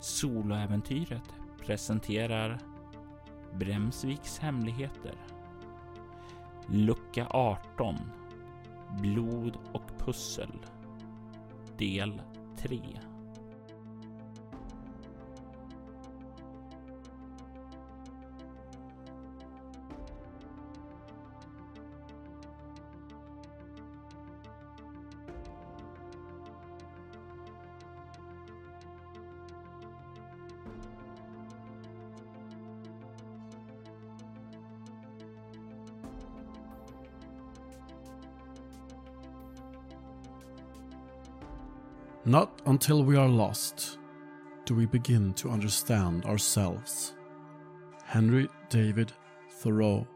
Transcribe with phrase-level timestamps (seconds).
[0.00, 1.34] Soloäventyret
[1.66, 2.58] presenterar
[3.58, 5.14] Bremsviks hemligheter.
[6.66, 7.96] Lucka 18
[9.00, 10.52] Blod och pussel.
[11.78, 12.22] Del
[12.56, 12.80] 3
[42.66, 43.98] until we are lost
[44.66, 47.14] do we begin to understand ourselves.
[48.04, 49.12] Henry David
[49.62, 50.06] Thoreau.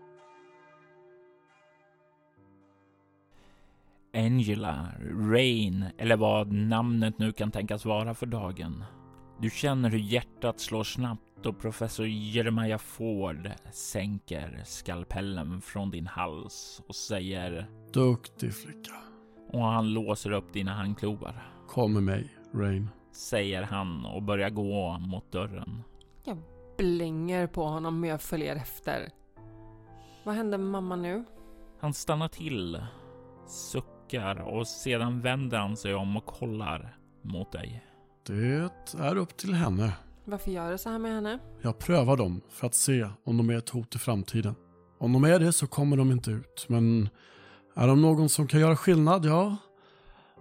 [4.14, 4.88] Angela,
[5.30, 8.84] Rain eller vad namnet nu kan tänkas vara för dagen.
[9.40, 16.82] Du känner hur hjärtat slår snabbt och professor Jeremiah Ford sänker skalpellen från din hals
[16.86, 18.94] och säger Duktig flicka.
[19.48, 21.53] och han låser upp dina handklovar.
[21.68, 22.88] Kom med mig, Rain.
[23.12, 25.82] Säger han och börjar gå mot dörren.
[26.24, 26.38] Jag
[26.78, 29.10] blänger på honom men jag följer efter.
[30.24, 31.24] Vad hände med mamma nu?
[31.80, 32.82] Han stannar till,
[33.46, 37.84] suckar och sedan vänder han sig om och kollar mot dig.
[38.26, 39.92] Det är upp till henne.
[40.24, 41.38] Varför gör du så här med henne?
[41.62, 44.54] Jag prövar dem för att se om de är ett hot i framtiden.
[44.98, 47.08] Om de är det så kommer de inte ut, men
[47.74, 49.56] är de någon som kan göra skillnad, ja,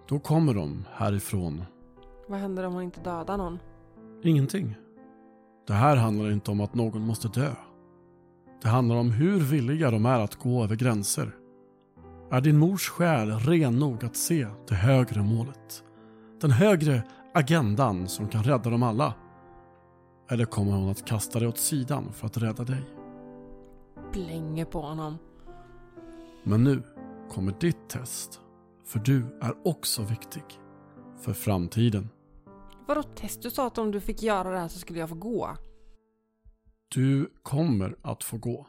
[0.08, 1.64] då kommer de härifrån.
[2.28, 3.58] Vad händer om hon inte dödar någon?
[4.22, 4.74] Ingenting.
[5.66, 7.54] Det här handlar inte om att någon måste dö.
[8.62, 11.36] Det handlar om hur villiga de är att gå över gränser.
[12.30, 15.84] Är din mors själ ren nog att se det högre målet?
[16.40, 17.02] Den högre
[17.34, 19.14] agendan som kan rädda dem alla?
[20.30, 22.82] Eller kommer hon att kasta dig åt sidan för att rädda dig?
[24.12, 25.18] Blänger på honom.
[26.42, 26.82] Men nu
[27.30, 28.40] kommer ditt test.
[28.84, 30.44] För du är också viktig.
[31.20, 32.08] För framtiden.
[32.86, 33.42] Vadå test?
[33.42, 35.56] Du sa att om du fick göra det här så skulle jag få gå.
[36.88, 38.66] Du kommer att få gå.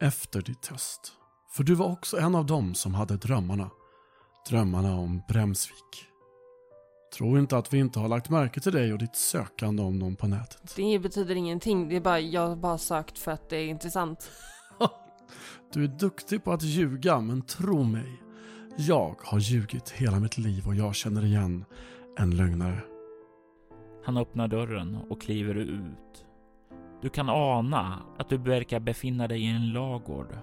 [0.00, 1.12] Efter ditt test.
[1.56, 3.70] För du var också en av dem som hade drömmarna.
[4.50, 6.04] Drömmarna om Bremsvik.
[7.16, 10.16] Tro inte att vi inte har lagt märke till dig och ditt sökande om någon
[10.16, 10.72] på nätet.
[10.76, 11.88] Det betyder ingenting.
[11.88, 14.30] Det är bara, jag har bara sökt för att det är intressant.
[15.72, 18.22] Du är duktig på att ljuga, men tro mig.
[18.80, 21.64] Jag har ljugit hela mitt liv och jag känner igen
[22.18, 22.80] en lögnare.
[24.04, 26.26] Han öppnar dörren och kliver ut.
[27.02, 30.38] Du kan ana att du verkar befinna dig i en lagård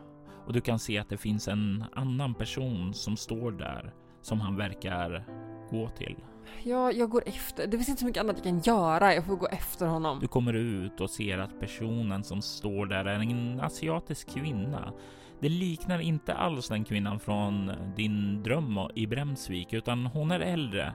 [0.46, 4.56] och du kan se att det finns en annan person som står där som han
[4.56, 5.26] verkar
[5.72, 6.16] gå till.
[6.64, 7.68] Ja, jag går efter.
[7.68, 9.14] Det finns inte så mycket annat jag kan göra.
[9.14, 10.20] Jag får gå efter honom.
[10.20, 14.94] Du kommer ut och ser att personen som står där är en asiatisk kvinna.
[15.40, 20.94] Det liknar inte alls den kvinnan från din dröm i Bremsvik, utan hon är äldre,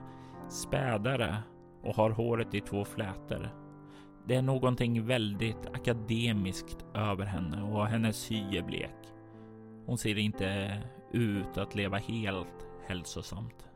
[0.49, 1.37] spädare
[1.83, 3.49] och har håret i två flätor.
[4.27, 8.95] Det är någonting väldigt akademiskt över henne och hennes hy är blek.
[9.85, 10.77] Hon ser inte
[11.11, 13.67] ut att leva helt hälsosamt.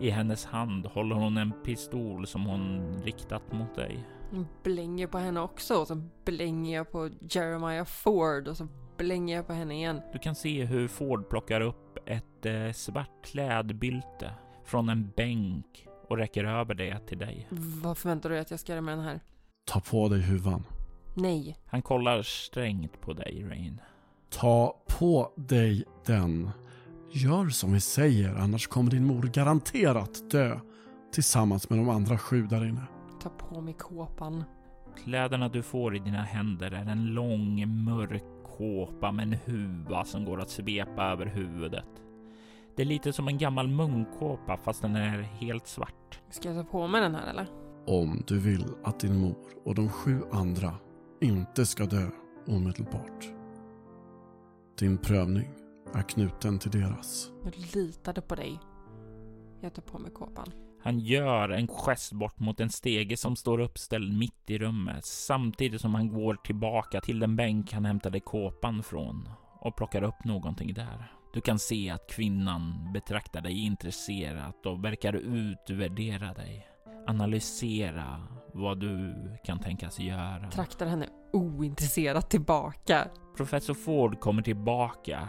[0.00, 4.08] I hennes hand håller hon en pistol som hon riktat mot dig.
[4.32, 9.36] Jag blänger på henne också och så blänger jag på Jeremiah Ford och så blänger
[9.36, 10.00] jag på henne igen.
[10.12, 14.32] Du kan se hur Ford plockar upp ett eh, svart klädbylte
[14.64, 17.46] från en bänk och räcker över det till dig.
[17.82, 19.20] Vad förväntar du dig att jag ska göra med den här?
[19.64, 20.64] Ta på dig huvan.
[21.14, 21.56] Nej.
[21.66, 23.80] Han kollar strängt på dig, Rain.
[24.30, 26.50] Ta på dig den.
[27.12, 30.60] Gör som vi säger, annars kommer din mor garanterat dö
[31.12, 32.82] tillsammans med de andra sju där inne.
[33.22, 34.44] Ta på mig kåpan.
[35.04, 40.24] Kläderna du får i dina händer är en lång mörk kåpa med en huva som
[40.24, 42.02] går att svepa över huvudet.
[42.76, 46.20] Det är lite som en gammal munkåpa fast den är helt svart.
[46.30, 47.46] Ska jag ta på mig den här eller?
[47.86, 50.74] Om du vill att din mor och de sju andra
[51.20, 52.10] inte ska dö
[52.46, 53.28] omedelbart.
[54.78, 55.50] Din prövning
[55.94, 57.30] är knuten till deras.
[57.44, 58.58] Jag litade på dig.
[59.60, 60.52] Jag tar på mig kåpan.
[60.82, 65.80] Han gör en gest bort mot en stege som står uppställd mitt i rummet samtidigt
[65.80, 69.28] som han går tillbaka till den bänk han hämtade kåpan från
[69.60, 71.12] och plockar upp någonting där.
[71.34, 76.66] Du kan se att kvinnan betraktar dig intresserat och verkar utvärdera dig.
[77.06, 78.22] Analysera
[78.54, 79.14] vad du
[79.44, 80.50] kan tänkas göra.
[80.50, 83.08] Traktar henne ointresserat tillbaka.
[83.36, 85.28] Professor Ford kommer tillbaka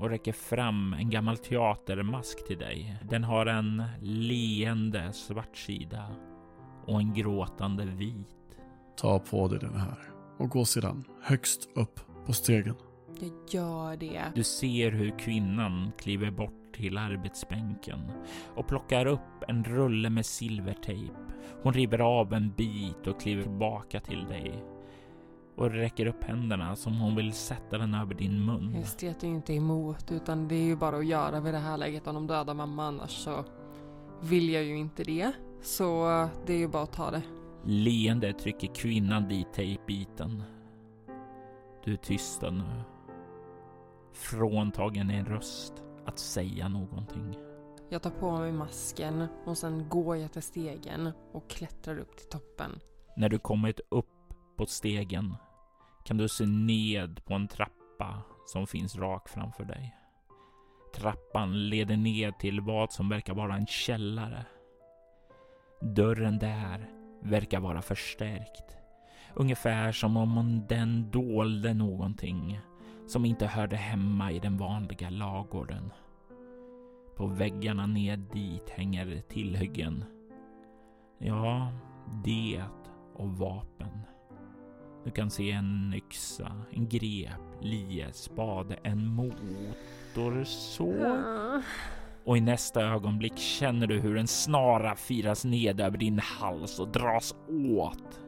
[0.00, 2.96] och räcker fram en gammal teatermask till dig.
[3.10, 6.06] Den har en leende svart sida
[6.86, 8.58] och en gråtande vit.
[8.96, 9.98] Ta på dig den här
[10.38, 12.74] och gå sedan högst upp på stegen.
[13.20, 14.22] Jag gör det.
[14.34, 18.12] Du ser hur kvinnan kliver bort till arbetsbänken
[18.54, 21.14] och plockar upp en rulle med silvertejp.
[21.62, 24.64] Hon river av en bit och kliver tillbaka till dig
[25.56, 28.74] och räcker upp händerna som hon vill sätta den över din mun.
[28.74, 31.76] Jag stretar ju inte emot utan det är ju bara att göra vid det här
[31.76, 33.44] läget om de dödar mamma annars så
[34.22, 35.32] vill jag ju inte det.
[35.62, 36.06] Så
[36.46, 37.22] det är ju bara att ta det.
[37.64, 40.42] Leende trycker kvinnan dit tejpbiten.
[41.84, 42.62] Du är tyst nu.
[44.12, 47.38] Fråntagen en röst att säga någonting.
[47.88, 52.28] Jag tar på mig masken och sen går jag till stegen och klättrar upp till
[52.28, 52.80] toppen.
[53.16, 54.06] När du kommit upp
[54.60, 55.36] på stegen
[56.04, 59.94] kan du se ned på en trappa som finns rak framför dig.
[60.94, 64.44] Trappan leder ned till vad som verkar vara en källare.
[65.80, 66.90] Dörren där
[67.22, 68.76] verkar vara förstärkt.
[69.34, 72.60] Ungefär som om den dolde någonting
[73.06, 75.92] som inte hörde hemma i den vanliga lagården.
[77.16, 80.04] På väggarna ned dit hänger tillhyggen.
[81.18, 81.72] Ja,
[82.24, 82.64] det
[83.14, 84.00] och vapen.
[85.04, 90.94] Du kan se en yxa, en grep, lie, spade, en motorsåg.
[92.24, 96.88] Och i nästa ögonblick känner du hur en snara firas ned över din hals och
[96.88, 97.34] dras
[97.76, 98.20] åt.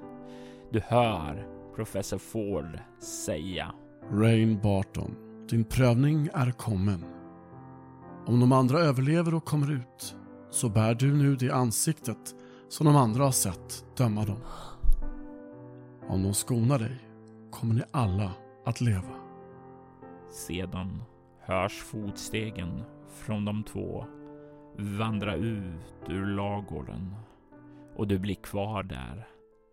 [0.71, 1.47] Du hör
[1.77, 3.75] professor Ford säga.
[4.11, 5.15] Rain Barton,
[5.51, 7.05] din prövning är kommen.
[8.27, 10.17] Om de andra överlever och kommer ut
[10.51, 12.35] så bär du nu det ansiktet
[12.69, 14.39] som de andra har sett döma dem.
[16.09, 16.99] Om de skonar dig
[17.51, 18.33] kommer ni alla
[18.65, 19.15] att leva.
[20.31, 21.03] Sedan
[21.41, 24.07] hörs fotstegen från de två
[24.79, 27.15] vandra ut ur lagården
[27.97, 29.29] och du blir kvar där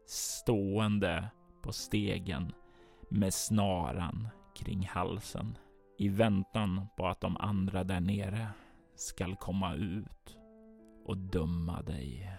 [0.07, 1.29] stående
[1.61, 2.51] på stegen
[3.09, 5.57] med snaran kring halsen
[5.97, 8.47] i väntan på att de andra där nere
[8.95, 10.37] skall komma ut
[11.05, 12.31] och döma dig.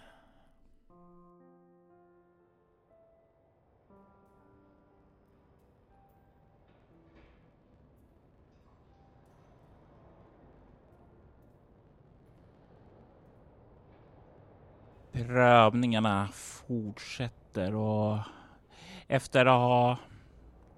[15.27, 18.19] Prövningarna fortsätter och
[19.09, 19.99] efter att ha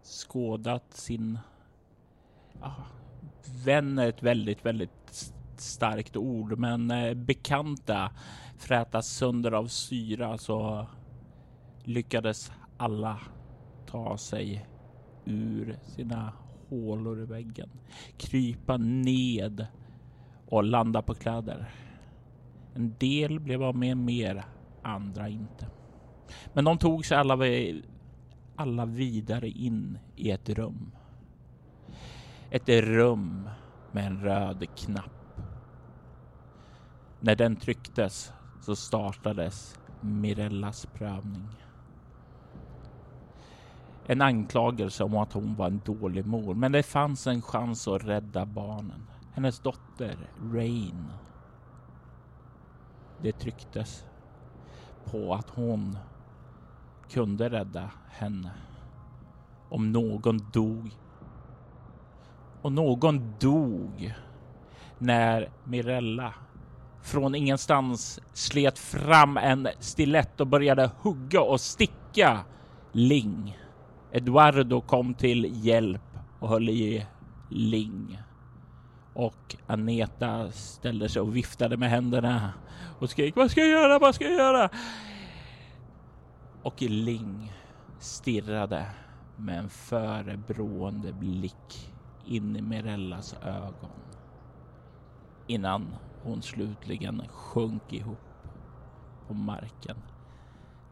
[0.03, 1.39] skådat sin
[2.61, 2.75] ja,
[3.65, 8.11] vän är ett väldigt, väldigt starkt ord, men eh, bekanta
[8.59, 10.87] frätas sönder av syra så
[11.85, 13.21] lyckades alla
[13.87, 14.67] ta sig
[15.25, 16.33] ur sina
[16.69, 17.71] hålor i väggen,
[18.17, 19.67] krypa ned
[20.49, 21.71] och landa på kläder.
[22.75, 24.45] En del blev av med mer,
[24.83, 25.67] andra inte.
[26.53, 27.39] Men de tog sig alla,
[28.57, 30.91] alla vidare in i ett rum.
[32.51, 33.49] Ett rum
[33.93, 35.41] med en röd knapp.
[37.21, 41.49] När den trycktes så startades Mirellas prövning.
[44.07, 48.05] En anklagelse om att hon var en dålig mor, men det fanns en chans att
[48.05, 49.07] rädda barnen.
[49.33, 50.17] Hennes dotter
[50.53, 51.13] Rain
[53.23, 54.05] det trycktes
[55.05, 55.99] på att hon
[57.11, 58.51] kunde rädda henne
[59.69, 60.97] om någon dog.
[62.63, 64.15] Och någon dog
[64.99, 66.35] när Mirella
[67.03, 72.41] från ingenstans slet fram en stilett och började hugga och sticka
[72.93, 73.59] Ling.
[74.13, 77.07] Eduardo kom till hjälp och höll i
[77.49, 78.19] Ling
[79.15, 82.53] och Aneta ställde sig och viftade med händerna
[82.99, 83.99] och skrek Vad ska jag göra?
[83.99, 84.69] Vad ska jag göra?
[86.63, 87.53] Och Ling
[87.99, 88.87] stirrade
[89.37, 91.93] med en förebrående blick
[92.27, 93.91] in i Mirellas ögon
[95.47, 98.19] innan hon slutligen sjönk ihop
[99.29, 99.97] på marken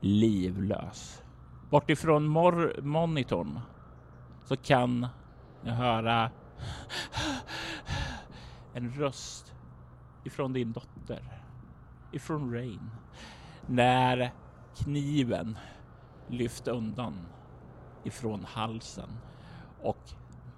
[0.01, 1.23] livlös.
[1.71, 2.29] Bortifrån
[2.83, 3.61] monitorn
[4.45, 5.07] så kan
[5.63, 6.31] jag höra
[8.75, 9.55] en röst
[10.25, 11.43] ifrån din dotter,
[12.13, 12.91] ifrån Rain,
[13.67, 14.33] när
[14.77, 15.59] kniven
[16.29, 17.15] lyft undan
[18.05, 19.09] ifrån halsen
[19.83, 20.13] och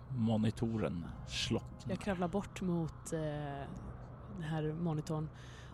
[0.09, 1.90] monitoren slocknar.
[1.90, 3.21] Jag kravlar bort mot eh,
[4.35, 5.28] den här monitorn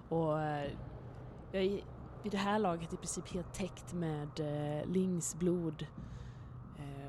[0.09, 0.71] och eh,
[1.53, 1.81] jag är
[2.23, 5.89] vid det här laget i princip helt täckt med eh, Lings blod eh,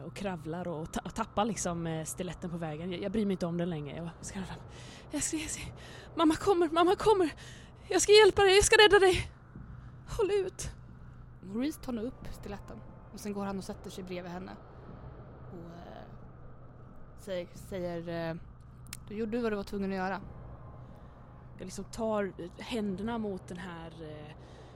[0.10, 2.92] och kravlar och, ta och tappar liksom eh, stiletten på vägen.
[2.92, 3.96] Jag, jag bryr mig inte om den längre.
[3.96, 4.58] Jag ska fram.
[5.12, 5.62] Jag ska, jag ska,
[6.16, 7.34] mamma kommer, mamma kommer!
[7.88, 9.32] Jag ska hjälpa dig, jag ska rädda dig!
[10.08, 10.72] Håll ut!
[11.42, 12.78] Maurice tar nu upp stiletten
[13.14, 14.52] och sen går han och sätter sig bredvid henne.
[15.52, 16.04] Och eh,
[17.18, 18.36] säger, säger eh,
[19.08, 20.22] du gjorde vad du var tvungen att göra.
[21.58, 23.92] Jag liksom tar händerna mot den här,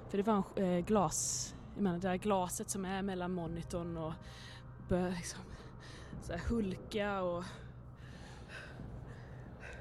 [0.10, 4.14] för det var en glas, jag menar det här glaset som är mellan monitorn och
[4.90, 5.40] börjar liksom
[6.22, 7.44] så här hulka och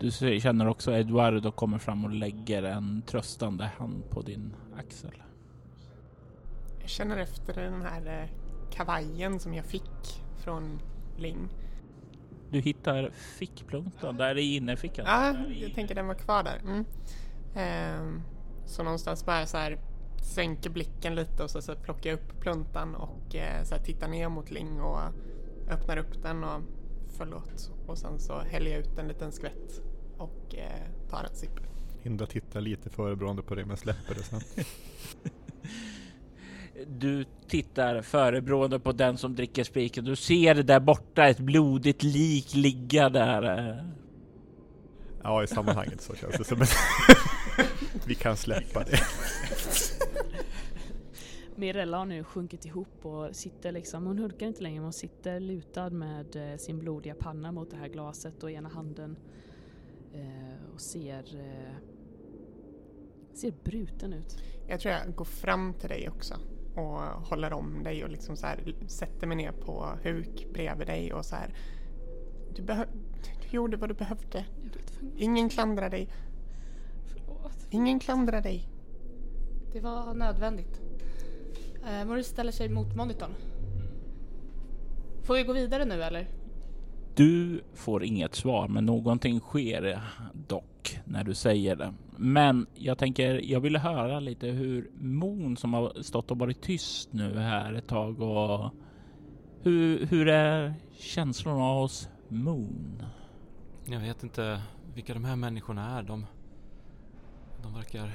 [0.01, 5.23] Du känner också Eduardo kommer fram och lägger en tröstande hand på din axel.
[6.81, 8.29] Jag känner efter den här eh,
[8.71, 10.81] kavajen som jag fick från
[11.17, 11.49] Ling.
[12.51, 15.07] Du hittar fickpluntan där i innerfickan.
[15.07, 16.59] Ja, jag tänker den var kvar där.
[16.59, 16.85] Mm.
[17.55, 18.23] Ehm,
[18.67, 19.79] så någonstans bara så här
[20.23, 24.09] sänker blicken lite och så, så plockar jag upp pluntan och eh, så här tittar
[24.09, 25.01] ner mot Ling och
[25.71, 26.61] öppnar upp den och
[27.17, 27.71] förlåt.
[27.87, 29.83] Och sen så häller jag ut en liten skvätt
[30.19, 31.61] och eh, tar en sipp.
[32.03, 34.41] Hindra tittar lite förebrående på det men släpper det sen.
[36.87, 40.05] Du tittar förebrående på den som dricker spiken.
[40.05, 43.59] Du ser där borta ett blodigt lik ligga där.
[43.59, 43.85] eh.
[45.23, 46.67] Ja, i sammanhanget så känns det som en...
[48.07, 48.99] Vi kan släppa det.
[51.57, 55.41] Mirella har nu sjunkit ihop och sitter liksom, hon hulkar inte längre, men hon sitter
[55.41, 59.17] lutad med eh, sin blodiga panna mot det här glaset och ena handen
[60.13, 61.75] eh, och ser, eh,
[63.35, 64.39] ser bruten ut.
[64.69, 66.35] Jag tror jag går fram till dig också
[66.75, 71.13] och håller om dig och liksom så här sätter mig ner på huk bredvid dig
[71.13, 71.55] och så här.
[72.57, 72.89] Du, behö-
[73.43, 74.45] du gjorde vad du behövde.
[75.17, 76.09] Ingen klandrar dig.
[77.07, 77.67] Förlåt.
[77.71, 78.69] Ingen klandrar dig.
[79.73, 80.81] Det var nödvändigt.
[81.87, 83.31] Eh, Maurice ställer sig mot monitorn.
[85.23, 86.29] Får vi gå vidare nu eller?
[87.15, 91.95] Du får inget svar, men någonting sker dock när du säger det.
[92.17, 97.13] Men jag tänker, jag vill höra lite hur Moon som har stått och varit tyst
[97.13, 98.71] nu här ett tag och
[99.63, 103.03] hur, hur är känslorna hos Moon?
[103.85, 104.63] Jag vet inte
[104.95, 106.03] vilka de här människorna är.
[106.03, 106.27] De,
[107.63, 108.13] de verkar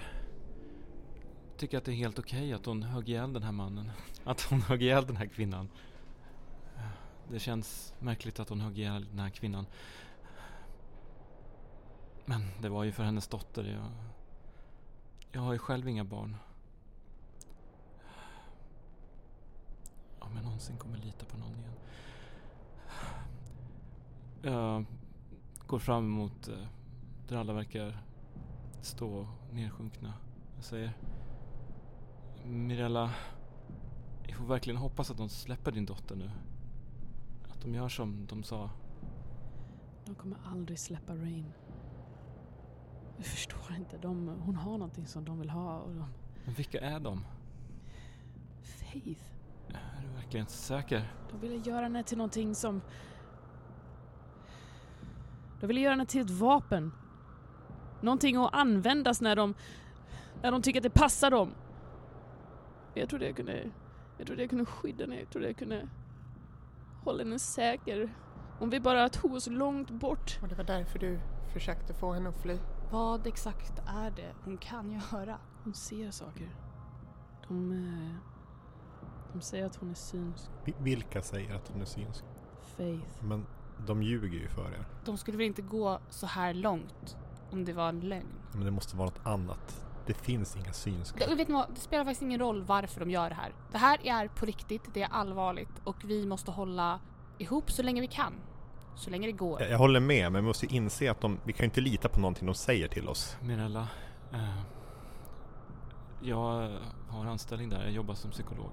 [1.58, 3.92] tycker att det är helt okej att hon högg ihjäl den här mannen.
[4.24, 5.70] Att hon högg ihjäl den här kvinnan.
[7.30, 9.66] Det känns märkligt att hon högg ihjäl den här kvinnan.
[12.26, 13.64] Men det var ju för hennes dotter.
[13.64, 13.92] Jag,
[15.32, 16.36] jag har ju själv inga barn.
[20.20, 21.74] Om jag någonsin kommer lita på någon igen.
[24.42, 24.86] Jag
[25.68, 26.68] går fram emot eh,
[27.28, 28.04] där alla verkar
[28.82, 30.14] stå nedsjunkna.
[30.56, 30.94] Jag säger
[32.50, 33.12] Mirella,
[34.28, 36.32] jag får verkligen hoppas att de släpper din dotter nu.
[37.50, 38.70] Att de gör som de sa.
[40.06, 41.54] De kommer aldrig släppa Rain.
[43.18, 46.06] Du förstår inte, de, hon har någonting som de vill ha och de...
[46.46, 47.26] Men vilka är de?
[48.62, 49.24] Faith.
[49.70, 51.14] Är du verkligen säker?
[51.32, 52.82] De ville göra henne till någonting som...
[55.60, 56.92] De ville göra henne till ett vapen.
[58.02, 59.54] Någonting att användas när de...
[60.42, 61.54] När de tycker att det passar dem.
[63.00, 63.72] Jag trodde jag kunde...
[64.18, 65.20] Jag trodde jag kunde skydda henne.
[65.20, 65.88] Jag trodde jag kunde
[67.04, 68.14] hålla henne säker.
[68.60, 70.40] Hon vill bara tog oss långt bort.
[70.42, 71.20] Och det var därför du
[71.54, 72.58] försökte få henne att fly.
[72.92, 75.38] Vad exakt är det hon kan göra?
[75.64, 76.50] Hon ser saker.
[77.48, 77.72] De...
[77.72, 78.16] eh,
[79.34, 80.50] De säger att hon är synsk.
[80.66, 82.24] Vi- Vilka säger att hon är synsk?
[82.78, 83.24] Faith.
[83.24, 83.46] Men
[83.88, 84.86] de ljuger ju för er.
[85.06, 87.18] De skulle väl inte gå så här långt
[87.52, 88.28] om det var en lögn?
[88.54, 89.87] Men det måste vara något annat.
[90.08, 91.28] Det finns inga synska.
[91.28, 93.54] Det, vet ni vad, det spelar faktiskt ingen roll varför de gör det här.
[93.72, 97.00] Det här är på riktigt, det är allvarligt och vi måste hålla
[97.38, 98.34] ihop så länge vi kan.
[98.96, 99.62] Så länge det går.
[99.62, 102.10] Jag, jag håller med, men vi måste inse att de, vi kan ju inte lita
[102.10, 103.38] på någonting de säger till oss.
[103.42, 103.88] Mirella.
[104.34, 104.60] Eh,
[106.22, 106.72] jag
[107.10, 107.84] har anställning där.
[107.84, 108.72] Jag jobbar som psykolog.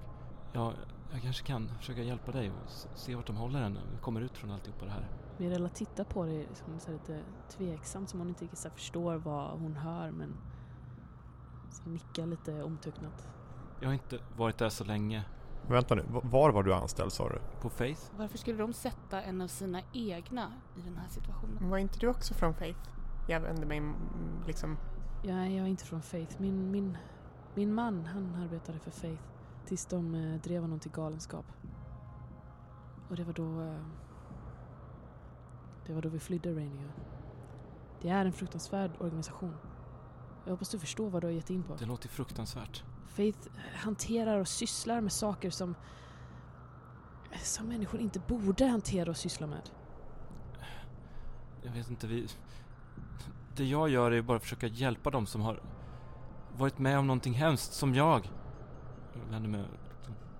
[0.53, 0.73] Jag,
[1.11, 3.79] jag kanske kan försöka hjälpa dig och se vart de håller henne.
[3.91, 5.07] Vi kommer ut från alltihopa det här.
[5.37, 7.21] Mirella tittar på dig liksom så lite
[7.57, 10.37] tveksamt som hon inte riktigt förstår vad hon hör men
[11.75, 13.27] så nickar lite omtöcknat.
[13.79, 15.25] Jag har inte varit där så länge.
[15.67, 17.39] Vänta nu, var var du anställd sa du?
[17.61, 18.01] På Faith?
[18.17, 21.69] Varför skulle de sätta en av sina egna i den här situationen?
[21.69, 22.79] Var inte du också från Faith?
[23.27, 23.81] Jag vände mig
[24.47, 24.77] liksom...
[25.23, 26.41] Jag är, jag är inte från Faith.
[26.41, 26.97] Min, min,
[27.55, 29.23] min man han arbetade för Faith
[29.65, 31.45] tills de eh, drev honom till galenskap.
[33.09, 33.61] Och det var då...
[33.61, 33.85] Eh,
[35.87, 36.91] det var då vi flydde Rainier.
[38.01, 39.55] Det är en fruktansvärd organisation.
[40.45, 41.75] Jag hoppas du förstår vad du har gett in på.
[41.75, 42.83] Det låter fruktansvärt.
[43.07, 43.39] Faith
[43.75, 45.75] hanterar och sysslar med saker som
[47.43, 49.69] som människor inte borde hantera och syssla med.
[51.63, 52.27] Jag vet inte, vi...
[53.55, 55.61] Det jag gör är bara att försöka hjälpa dem som har
[56.57, 58.31] varit med om någonting hemskt, som jag.
[59.29, 59.65] vänder mig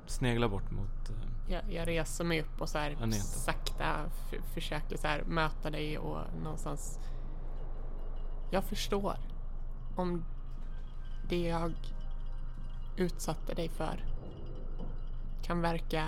[0.05, 1.09] sneglar bort mot...
[1.09, 3.23] eh, Jag, jag reser mig upp och så här Aneta.
[3.23, 4.09] sakta
[4.53, 6.99] försöker så här möta dig och någonstans...
[8.51, 9.17] Jag förstår
[9.95, 10.23] om
[11.29, 11.73] det jag
[12.97, 14.05] utsatte dig för
[15.43, 16.07] kan verka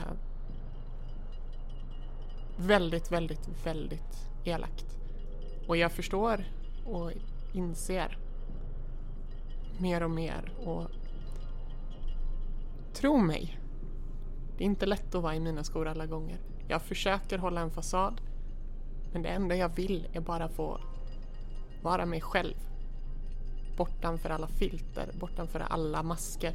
[2.58, 4.98] väldigt, väldigt, väldigt elakt.
[5.68, 6.44] Och jag förstår
[6.86, 7.12] och
[7.54, 8.18] inser
[9.80, 10.88] mer och mer och
[12.94, 13.60] tro mig,
[14.58, 16.38] det är inte lätt att vara i mina skor alla gånger.
[16.68, 18.22] Jag försöker hålla en fasad.
[19.14, 20.80] Men det enda jag vill är bara få
[21.82, 22.67] vara mig själv.
[23.78, 26.54] Bortanför alla filter, bortanför alla masker.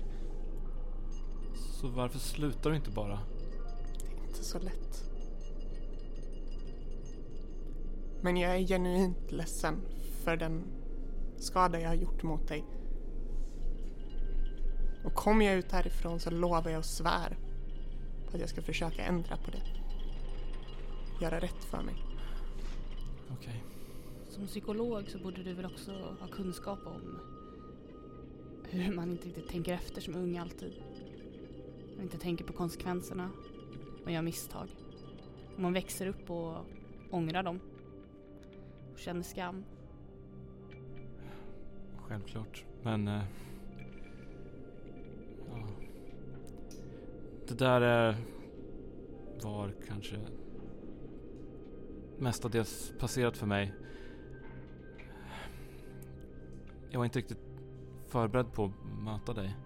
[1.55, 3.19] Så varför slutar du inte bara?
[3.99, 5.05] Det är inte så lätt.
[8.21, 9.81] Men jag är genuint ledsen
[10.25, 10.65] för den
[11.39, 12.65] skada jag har gjort mot dig.
[15.05, 17.39] Och kommer jag ut härifrån så lovar jag och svär
[18.27, 19.63] på att jag ska försöka ändra på det.
[21.25, 21.95] Göra rätt för mig.
[23.31, 23.72] Okej.
[24.33, 27.19] Som psykolog så borde du väl också ha kunskap om
[28.71, 30.73] hur man inte riktigt tänker efter som ung alltid.
[31.97, 33.31] Man inte tänker på konsekvenserna.
[34.05, 34.69] Man gör misstag.
[35.55, 36.57] Och man växer upp och
[37.11, 37.61] ångrar dem.
[38.93, 39.65] Och känner skam.
[41.97, 42.65] Självklart.
[42.83, 43.09] Men...
[43.09, 43.23] Äh,
[45.49, 45.69] ja.
[47.49, 48.17] Det där äh,
[49.43, 50.17] var kanske
[52.19, 53.73] mestadels passerat för mig.
[56.93, 57.39] Jag var inte riktigt
[58.09, 59.57] förberedd på att möta dig.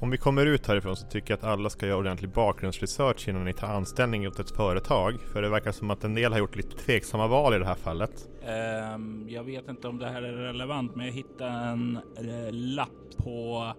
[0.00, 3.44] Om vi kommer ut härifrån så tycker jag att alla ska göra ordentlig bakgrundsresearch innan
[3.44, 5.20] ni tar anställning åt ett företag.
[5.32, 7.74] För det verkar som att en del har gjort lite tveksamma val i det här
[7.74, 8.28] fallet.
[8.46, 13.16] Ehm, jag vet inte om det här är relevant, men jag hittade en eh, lapp
[13.16, 13.72] på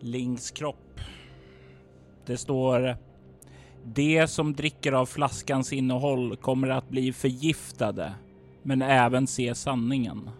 [0.00, 1.00] Lings kropp.
[2.26, 2.96] Det står
[3.84, 8.14] Det som dricker av flaskans innehåll kommer att bli förgiftade,
[8.62, 10.30] men även se sanningen.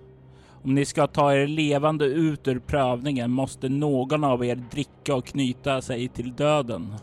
[0.64, 5.24] Om ni ska ta er levande ut ur prövningen måste någon av er dricka och
[5.26, 6.94] knyta sig till döden.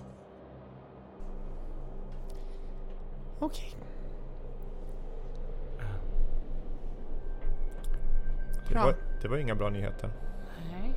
[3.40, 3.74] Okej.
[8.68, 8.84] Det Bra.
[8.86, 10.10] var, det var inga bra nyheter.
[10.72, 10.94] Nej.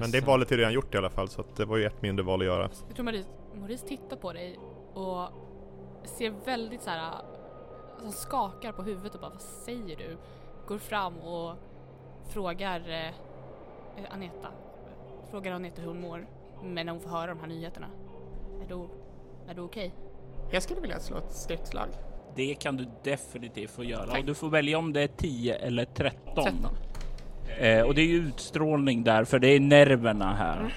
[0.00, 2.02] Men det valet är redan gjort i alla fall så att det var ju ett
[2.02, 2.70] mindre val att göra.
[2.86, 4.58] Jag tror Maurice, Maurice tittar på dig
[4.94, 5.28] och
[6.04, 7.12] ser väldigt så här
[8.00, 10.16] som skakar på huvudet och bara vad säger du?
[10.66, 11.54] Går fram och
[12.28, 14.48] frågar eh, Aneta.
[15.30, 16.26] Frågar Aneta hur hon mår.
[16.62, 17.86] Men när hon får höra de här nyheterna.
[18.62, 18.88] Är du,
[19.50, 19.94] är du okej?
[20.50, 21.88] Jag skulle vilja slå ett skräckslag.
[22.34, 24.18] Det kan du definitivt få göra Tack.
[24.18, 26.44] och du får välja om det är 10 eller 13.
[26.44, 26.54] 13.
[27.58, 30.60] Eh, och det är ju utstrålning där, för det är nerverna här.
[30.60, 30.70] Mm.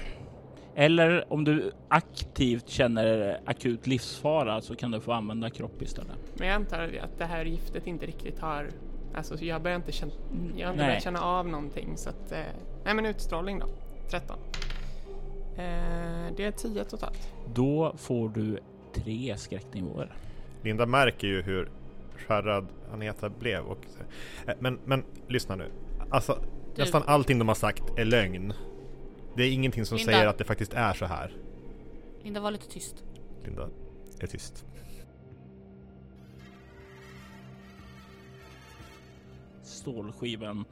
[0.74, 6.18] Eller om du aktivt känner akut livsfara så kan du få använda kropp istället.
[6.34, 8.70] Men jag antar att det här giftet inte riktigt har...
[9.14, 10.12] Alltså jag börjar inte känna...
[10.56, 12.32] Jag har inte börjat känna av någonting så att...
[12.32, 12.38] Eh,
[12.84, 13.66] nej men utstrålning då.
[14.10, 14.38] 13.
[15.56, 17.32] Eh, det är 10 totalt.
[17.54, 18.58] Då får du
[18.94, 20.14] tre skräcknivåer.
[20.62, 21.70] Linda märker ju hur
[22.26, 23.64] skärrad Aneta blev.
[23.64, 23.78] Och,
[24.46, 25.70] eh, men, men lyssna nu.
[26.10, 26.38] Alltså,
[26.74, 26.82] Du.
[26.82, 28.52] nästan allting de har sagt är lögn.
[29.36, 30.12] Det är ingenting som Linda.
[30.12, 31.32] säger att det faktiskt är så här.
[32.22, 33.04] Linda, var lite tyst.
[33.44, 33.68] Linda
[34.20, 34.64] är tyst.
[39.80, 40.64] Stålskivan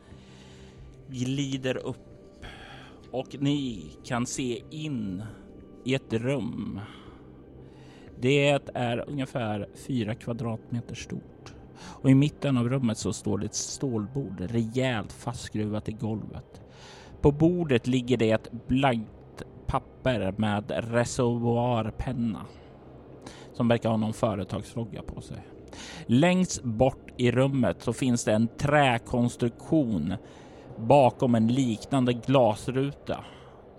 [1.09, 2.45] glider upp
[3.11, 5.23] och ni kan se in
[5.85, 6.81] i ett rum.
[8.21, 13.55] Det är ungefär fyra kvadratmeter stort och i mitten av rummet så står det ett
[13.55, 16.61] stålbord rejält fastskruvat i golvet.
[17.21, 22.47] På bordet ligger det ett blankt papper med reservoarpenna
[23.53, 25.58] som verkar ha någon företagslogga på sig.
[26.07, 30.15] Längst bort i rummet så finns det en träkonstruktion
[30.77, 33.25] bakom en liknande glasruta.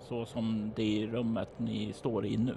[0.08, 2.56] Så som det i rummet ni står i nu.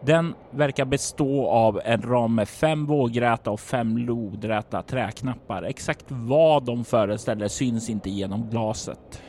[0.00, 5.62] Den verkar bestå av en ram med fem vågräta och fem lodräta träknappar.
[5.62, 9.22] Exakt vad de föreställer syns inte genom glaset.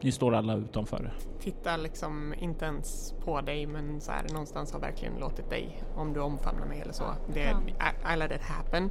[0.00, 1.12] Ni står alla utanför.
[1.40, 6.12] Tittar liksom inte ens på dig men så här någonstans har verkligen låtit dig om
[6.12, 7.04] du omfamnar mig eller så.
[7.34, 7.40] Det.
[7.40, 8.90] I, I let it happen.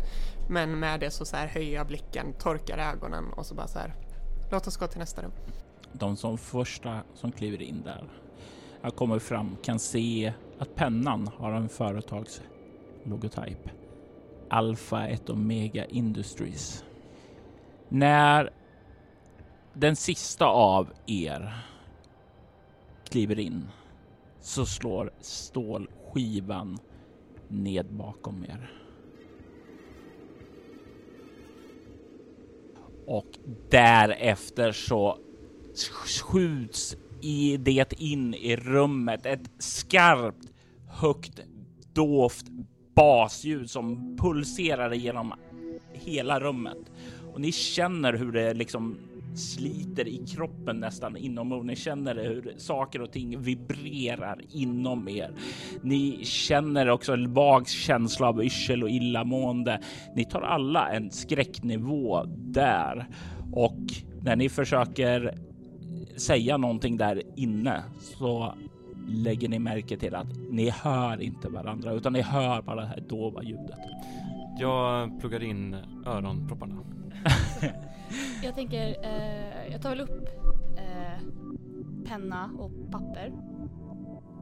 [0.50, 3.80] Men med det så, så här höjer jag blicken, torkar ögonen och så bara så
[3.80, 3.94] här.
[4.52, 5.32] Låt oss gå till nästa rum.
[5.92, 8.10] De som första som kliver in där
[8.82, 12.42] jag kommer fram kan se att pennan har en företags
[13.04, 13.70] logotyp.
[14.50, 16.84] Alpha 1 Omega Industries.
[17.90, 18.50] När
[19.80, 21.54] den sista av er
[23.10, 23.68] kliver in
[24.42, 26.78] så slår stålskivan
[27.48, 28.72] ned bakom er.
[33.06, 33.38] Och
[33.70, 35.18] därefter så
[35.92, 40.52] skjuts i det in i rummet ett skarpt,
[40.88, 41.40] högt,
[41.94, 42.46] dovt
[42.96, 45.34] basljud som pulserar genom
[45.94, 46.92] hela rummet.
[47.34, 48.98] Och ni känner hur det liksom
[49.36, 55.32] sliter i kroppen nästan inom och ni känner hur saker och ting vibrerar inom er.
[55.82, 59.82] Ni känner också en vag känsla av yrsel och illamående.
[60.16, 63.08] Ni tar alla en skräcknivå där
[63.54, 63.80] och
[64.22, 65.38] när ni försöker
[66.18, 68.54] säga någonting där inne så
[69.08, 73.04] lägger ni märke till att ni hör inte varandra utan ni hör bara det här
[73.10, 73.80] dova ljudet.
[74.60, 76.76] Jag pluggar in öronpropparna.
[78.44, 80.28] Jag tänker, eh, jag tar väl upp
[80.78, 81.22] eh,
[82.08, 83.32] penna och papper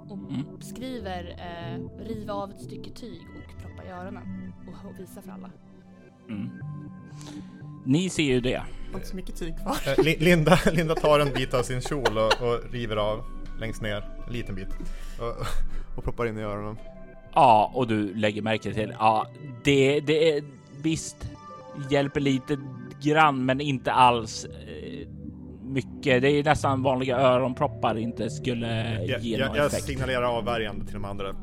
[0.10, 0.62] och Mm.
[0.62, 5.32] skriver eh, riva av ett stycke tyg och proppa i öronen och, och visa för
[5.32, 5.50] alla.
[6.30, 6.50] Mm.
[7.86, 8.62] Ni ser ju det.
[8.94, 9.78] Inte så mycket tyg kvar.
[9.98, 13.24] Eh, Li- Linda, Linda tar en bit av sin kjol och, och river av
[13.60, 14.68] längst ner, en liten bit.
[15.20, 15.46] Och,
[15.98, 16.78] och proppar in i öronen.
[17.34, 18.96] Ja, och du lägger märke till.
[19.00, 19.28] Ja,
[19.64, 20.44] det, det är
[20.82, 21.30] visst
[21.90, 22.58] hjälper lite
[23.02, 25.08] grann, men inte alls eh,
[25.64, 26.22] mycket.
[26.22, 29.84] Det är nästan vanliga öronproppar inte skulle Jag, ge jag, någon jag effekt.
[29.84, 31.36] signalerar avvärjande till de andra.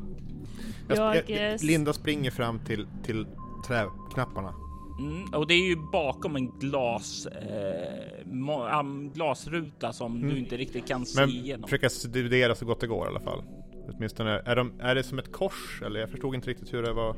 [0.87, 3.25] Jag, Jag, jag, eh, Linda springer fram till, till
[3.67, 4.53] träknapparna.
[4.99, 10.29] Mm, och det är ju bakom en glas, eh, glasruta som Mm.
[10.29, 11.63] du inte riktigt kan se Men igenom.
[11.63, 13.43] försöka studera så gott det går i alla fall.
[13.89, 15.81] Åtminstone, är, de, är det som ett kors?
[15.85, 17.15] Eller jag förstod inte riktigt hur det var.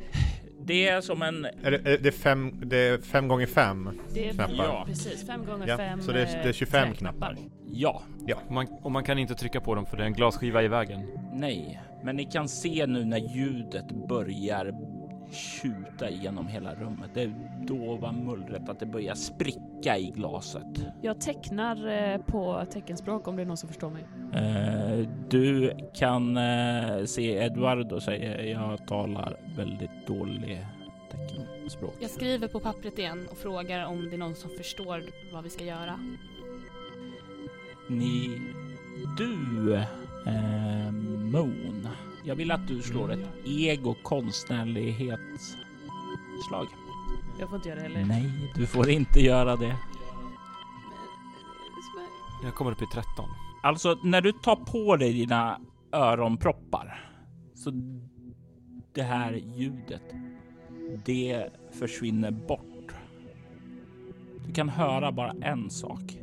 [0.68, 3.90] Det är som en Är det, är det, fem, det är fem gånger fem?
[4.14, 4.54] Det är Knappar.
[4.58, 4.84] Ja.
[4.88, 7.38] precis fem gånger Ja, fem så det är, det är 25 eh, knappar.
[7.72, 8.02] ja,
[8.46, 10.68] Och man, och man kan inte trycka på dem för det är en glasskiva i
[10.68, 11.08] vägen.
[11.34, 14.72] nej, men ni kan se nu när ljudet börjar
[15.36, 17.12] tjuta genom hela rummet.
[17.14, 17.32] Det
[17.68, 20.88] dova mullret att det börjar spricka i glaset.
[21.02, 24.06] Jag tecknar eh, på teckenspråk om det är någon som förstår mig.
[24.34, 30.66] Eh, du kan eh, se Eduardo säger jag talar väldigt dålig
[31.12, 31.96] teckenspråk.
[32.00, 35.50] Jag skriver på pappret igen och frågar om det är någon som förstår vad vi
[35.50, 36.00] ska göra.
[37.88, 38.42] Ni,
[39.18, 40.92] du, eh,
[41.32, 41.88] Moon.
[42.26, 46.68] Jag vill att du slår ett ego konstnärlighetsslag.
[47.40, 48.06] Jag får inte göra det heller.
[48.06, 49.76] Nej, du får inte göra det.
[52.44, 53.06] Jag kommer upp i 13.
[53.64, 55.60] Alltså, när du tar på dig dina
[55.92, 57.12] öronproppar
[57.56, 57.72] så
[58.94, 60.04] det här ljudet,
[61.06, 62.94] det försvinner bort.
[64.48, 66.20] Du kan höra bara en sak.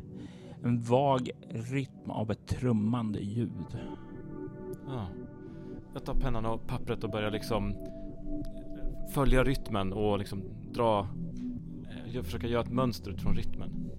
[0.63, 3.77] En vag rytm av ett trummande ljud.
[4.87, 5.07] Ja.
[5.93, 7.75] Jag tar pennan och pappret och börjar liksom
[9.13, 10.99] följa rytmen och liksom dra...
[11.89, 13.89] Eh, jag försöker göra ett mönster utifrån rytmen.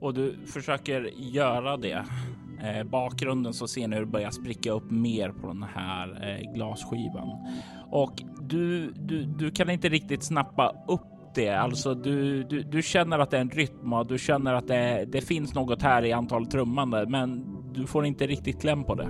[0.00, 2.04] Och du försöker göra det.
[2.62, 6.52] Eh, bakgrunden så ser ni hur det börjar spricka upp mer på den här eh,
[6.52, 7.28] glasskivan.
[7.90, 11.00] Och du, du, du kan inte riktigt snappa upp
[11.34, 11.50] det.
[11.50, 15.04] Alltså du, du, du känner att det är en rytm och du känner att det,
[15.08, 17.44] det finns något här i antal trummande, men
[17.74, 19.08] du får inte riktigt kläm på det.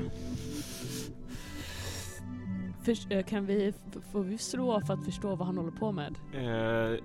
[2.87, 3.73] Förs- eh, kan vi,
[4.13, 6.15] får vi slå för att förstå vad han håller på med?
[6.35, 6.99] Eh,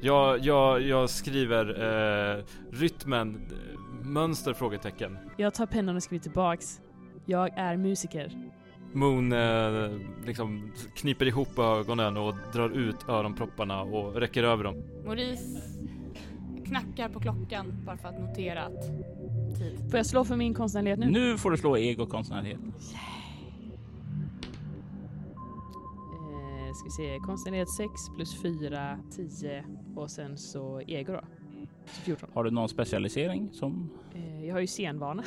[0.00, 1.66] jag, jag, jag skriver
[2.38, 3.40] eh, rytmen,
[4.02, 4.52] mönster?
[4.52, 5.18] Frågetecken.
[5.36, 6.80] Jag tar pennan och skriver tillbaks.
[7.26, 8.32] Jag är musiker.
[8.92, 9.90] Moon eh,
[10.26, 14.82] liksom kniper ihop ögonen och drar ut öronpropparna och räcker över dem.
[15.04, 15.62] Maurice
[16.66, 18.82] knackar på klockan bara för att notera att
[19.58, 19.90] tid.
[19.90, 21.10] Får jag slå för min konstnärlighet nu?
[21.10, 22.60] Nu får du slå ego konstnärlighet.
[22.60, 23.21] Eh,
[26.74, 29.64] ska vi se, konstnärlighet 6 plus 4, 10
[29.96, 31.20] och sen så ego då.
[31.86, 32.28] Så 14.
[32.34, 33.90] Har du någon specialisering som?
[34.14, 35.22] Eh, jag har ju scenvana.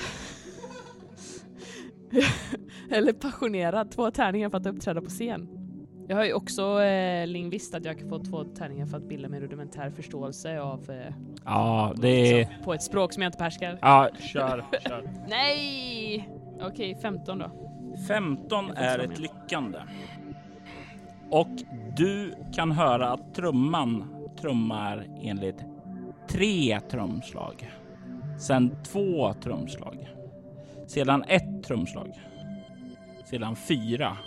[2.92, 5.50] Eller passionerad, två tärningar för att uppträda på scen.
[6.08, 9.30] Jag har ju också eh, lingvist att jag kan få två tärningar för att bilda
[9.30, 11.14] mig rudimentär förståelse av eh,
[11.46, 12.38] Ja, det är...
[12.38, 13.80] liksom, på ett språk som jag inte behärskar.
[13.82, 15.10] Ja, kör, kör.
[15.28, 16.30] Nej!
[16.62, 17.52] Okej, 15 då.
[18.08, 19.78] 15 Jag får är ett lyckande.
[21.30, 21.50] Och
[21.98, 25.60] du kan höra att trumman trummar enligt
[26.30, 27.72] tre trumslag.
[28.40, 30.08] Sen två trumslag.
[30.88, 32.20] Sedan ett trumslag.
[33.26, 34.18] Sedan fyra.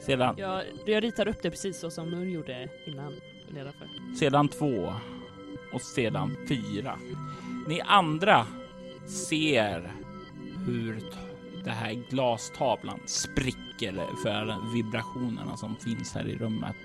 [0.00, 3.12] Sedan, Jag, jag ritar upp det precis så som Mun gjorde innan.
[3.54, 3.88] Nedanför.
[4.18, 4.92] sedan två.
[5.72, 6.98] Och sedan fyra.
[7.68, 8.46] Ni andra
[9.06, 9.92] ser
[10.66, 11.00] hur
[11.64, 16.76] det här glastavlan spricker för vibrationerna som finns här i rummet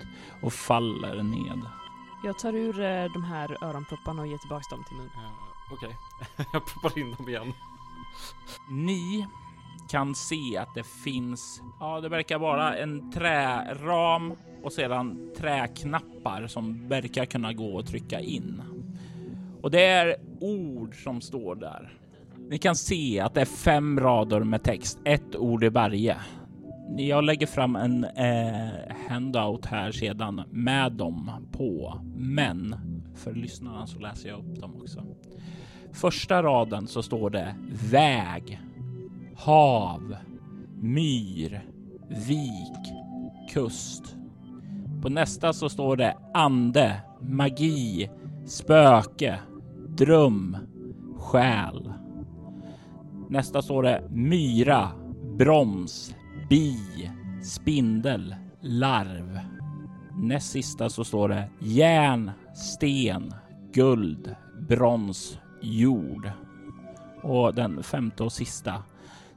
[0.42, 1.60] och faller ned.
[2.24, 5.06] Jag tar ur eh, de här öronpropparna och ger tillbaka dem till mun.
[5.06, 5.96] Eh, Okej,
[6.52, 7.52] jag proppar in dem igen.
[8.70, 9.26] Ni
[9.90, 14.32] kan se att det finns, ja det verkar vara en träram
[14.62, 18.62] och sedan träknappar som verkar kunna gå att trycka in.
[19.62, 21.92] Och det är ord som står där.
[22.50, 26.16] Ni kan se att det är fem rader med text, ett ord i varje.
[26.96, 32.76] Jag lägger fram en eh, handout här sedan med dem på, men
[33.14, 35.02] för lyssnarna så läser jag upp dem också.
[35.92, 37.54] Första raden så står det
[37.90, 38.60] väg,
[39.36, 40.16] hav,
[40.80, 41.64] myr,
[42.08, 42.94] vik,
[43.52, 44.16] kust.
[45.02, 48.10] På nästa så står det ande, magi,
[48.46, 49.38] spöke,
[49.88, 50.56] dröm,
[51.18, 51.92] själ.
[53.28, 54.88] Nästa står det myra,
[55.38, 56.14] broms,
[56.50, 57.10] bi,
[57.42, 59.40] spindel, larv.
[60.16, 63.34] Näst sista så står det järn, sten,
[63.72, 64.34] guld,
[64.68, 66.30] brons, jord.
[67.22, 68.82] Och den femte och sista.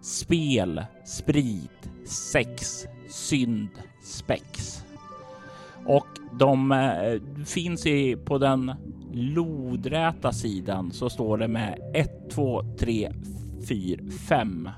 [0.02, 3.69] Spel, sprit, sex, synd,
[4.04, 4.84] spex.
[5.86, 6.08] Och
[6.39, 8.71] de eh, finns i, på den
[9.12, 13.13] lodräta sidan så står det med 1, 2, 3,
[13.67, 14.69] 4, 5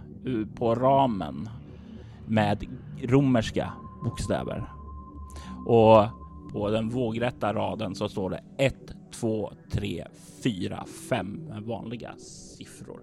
[0.56, 1.50] på ramen
[2.28, 2.66] med
[3.04, 4.70] romerska bokstäver.
[5.66, 6.06] Och
[6.52, 8.76] på den vågrätta raden så står det 1,
[9.14, 10.08] 2, 3,
[10.44, 13.00] 4, 5 med vanliga siffror.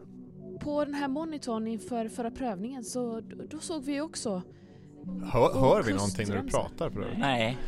[0.60, 4.42] På den här monitorn inför förra prövningen så då, såg vi också
[5.24, 7.18] Hör, hör vi någonting när du pratar på det?
[7.18, 7.58] Nej.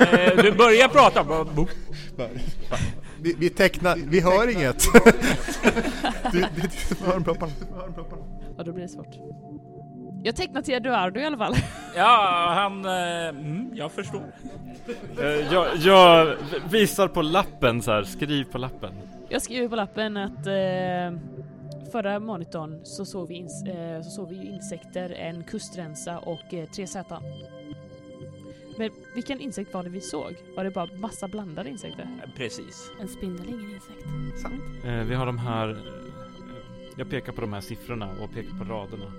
[0.00, 1.24] Eh, du börjar prata.
[1.24, 1.46] bara.
[3.20, 4.84] Vi, vi tecknar, vi hör inget.
[6.32, 6.96] du, du, du.
[8.56, 9.14] Ja, då blir det svårt.
[10.26, 11.54] Jag tecknar till Eduardo i alla fall.
[11.96, 12.84] Ja, han...
[12.84, 14.22] Eh, mm, jag förstår.
[15.20, 16.36] Eh, jag, jag
[16.70, 18.94] visar på lappen så här, skriv på lappen.
[19.28, 21.18] Jag skriver på lappen att eh,
[21.92, 26.66] förra monitorn så såg vi, ins eh, så såg vi insekter, en kustremsa och eh,
[26.68, 27.22] tre sätan.
[28.78, 30.34] Men vilken insekt var det vi såg?
[30.56, 32.08] Var det bara massa blandade insekter?
[32.24, 32.90] Eh, Precis.
[33.00, 34.40] En spindel är ingen insekt.
[34.42, 34.84] Sant.
[34.84, 35.68] Eh, vi har de här...
[35.70, 35.76] eh,
[36.96, 39.12] Jag pekar på de här siffrorna och pekar på raderna.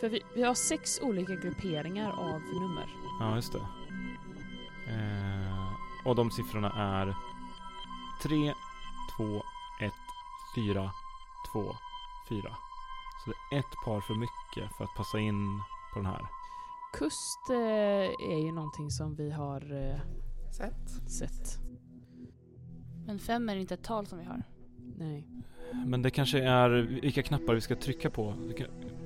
[0.00, 2.86] För vi, vi har sex olika grupperingar av nummer.
[3.20, 3.58] Ja, just det.
[4.92, 5.72] Eh,
[6.04, 7.14] och de siffrorna är
[8.22, 8.54] 3,
[9.16, 9.42] 2,
[9.80, 9.92] 1,
[10.56, 10.90] 4,
[11.52, 11.60] 2,
[12.28, 12.56] 4.
[13.24, 16.26] Så det är ett par för mycket för att passa in på den här.
[16.92, 20.00] Kust eh, är ju någonting som vi har eh,
[20.56, 21.10] Sett.
[21.10, 21.58] sett.
[23.06, 24.42] Men fem är inte ett tal som vi har.
[24.96, 25.26] Nej.
[25.86, 26.70] Men det kanske är
[27.02, 28.34] vilka knappar vi ska trycka på.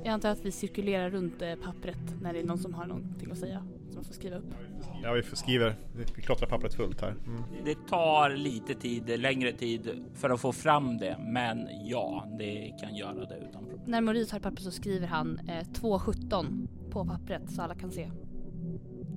[0.05, 3.31] Jag antar att vi cirkulerar runt eh, pappret när det är någon som har någonting
[3.33, 3.59] att säga.
[3.89, 4.55] Som man får skriva upp.
[5.03, 5.75] Ja, vi skriver.
[5.97, 7.11] Vi klottrar pappret fullt här.
[7.27, 7.43] Mm.
[7.65, 12.95] Det tar lite tid, längre tid för att få fram det, men ja, det kan
[12.95, 13.81] göra det utan problem.
[13.87, 18.11] När Maurice har pappret så skriver han eh, 2.17 på pappret så alla kan se.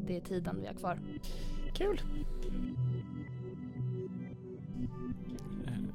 [0.08, 1.00] Det är tiden vi har kvar.
[1.74, 2.02] Kul.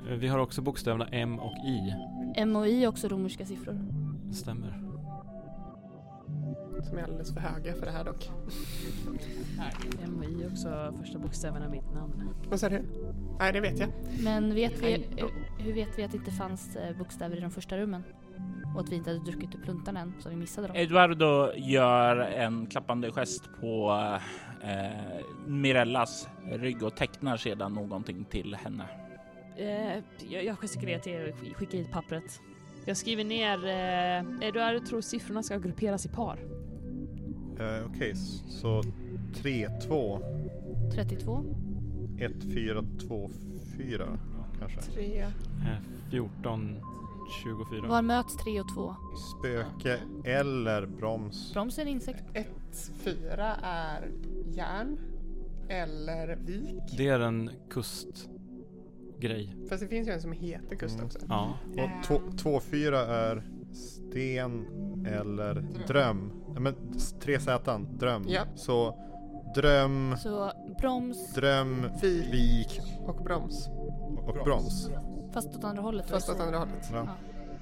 [0.09, 1.94] eh, Vi har också bokstäverna M och I.
[2.37, 3.79] M och I är också romerska siffror.
[4.32, 4.80] Stämmer.
[6.82, 8.30] Som är alldeles för höga för det här dock.
[10.04, 12.34] M och I är också första bokstäverna i mitt namn.
[12.48, 12.82] Vad sa du?
[13.38, 13.88] Nej, det vet jag.
[14.24, 15.06] Men vet vi,
[15.58, 18.02] hur vet vi att det inte fanns eh, bokstäver i de första rummen?
[18.74, 20.76] Och att vi inte hade druckit ur pluntan än, så vi missade dem.
[20.76, 23.92] Eduardo gör en klappande gest på
[24.62, 28.84] eh, Mirellas rygg och tecknar sedan någonting till henne.
[29.56, 32.40] Eh, jag, jag gestikulerar till er och skickar hit pappret.
[32.84, 36.38] Jag skriver ner, eh, Eduardo tror siffrorna ska grupperas i par.
[37.60, 38.14] Eh, Okej,
[38.48, 38.82] så
[39.34, 40.20] 3, 2,
[40.94, 41.44] 32.
[42.18, 43.30] 1, 4, 2,
[43.76, 44.18] 4
[44.58, 44.80] kanske.
[44.80, 45.20] Tre.
[45.20, 45.30] Eh,
[46.10, 46.76] 14,
[47.42, 47.88] 24.
[47.88, 48.96] Var möts 3 och 2?
[49.38, 51.52] Spöke eller broms.
[51.52, 52.24] Broms är en insekt.
[52.34, 54.10] Ett, fyra är
[54.52, 54.98] järn.
[55.68, 56.96] Eller vik.
[56.96, 57.50] Det är en
[59.20, 59.56] kustgrej.
[59.68, 61.06] Fast det finns ju en som heter kust Mm.
[61.06, 61.18] också.
[61.28, 61.54] Ja.
[62.11, 64.66] Och 2, 4 är sten
[65.06, 66.33] eller dröm.
[66.52, 68.24] Nej, men s- tre Z, dröm.
[68.28, 68.42] Ja.
[68.54, 68.98] Så
[69.54, 72.33] dröm, Så broms, dröm, Vik.
[72.33, 73.68] vik Och broms.
[74.26, 74.90] och broms.
[75.33, 76.11] fast åt andra hållet.
[76.11, 76.90] Fast åt andra hållet.
[76.92, 77.06] Ja.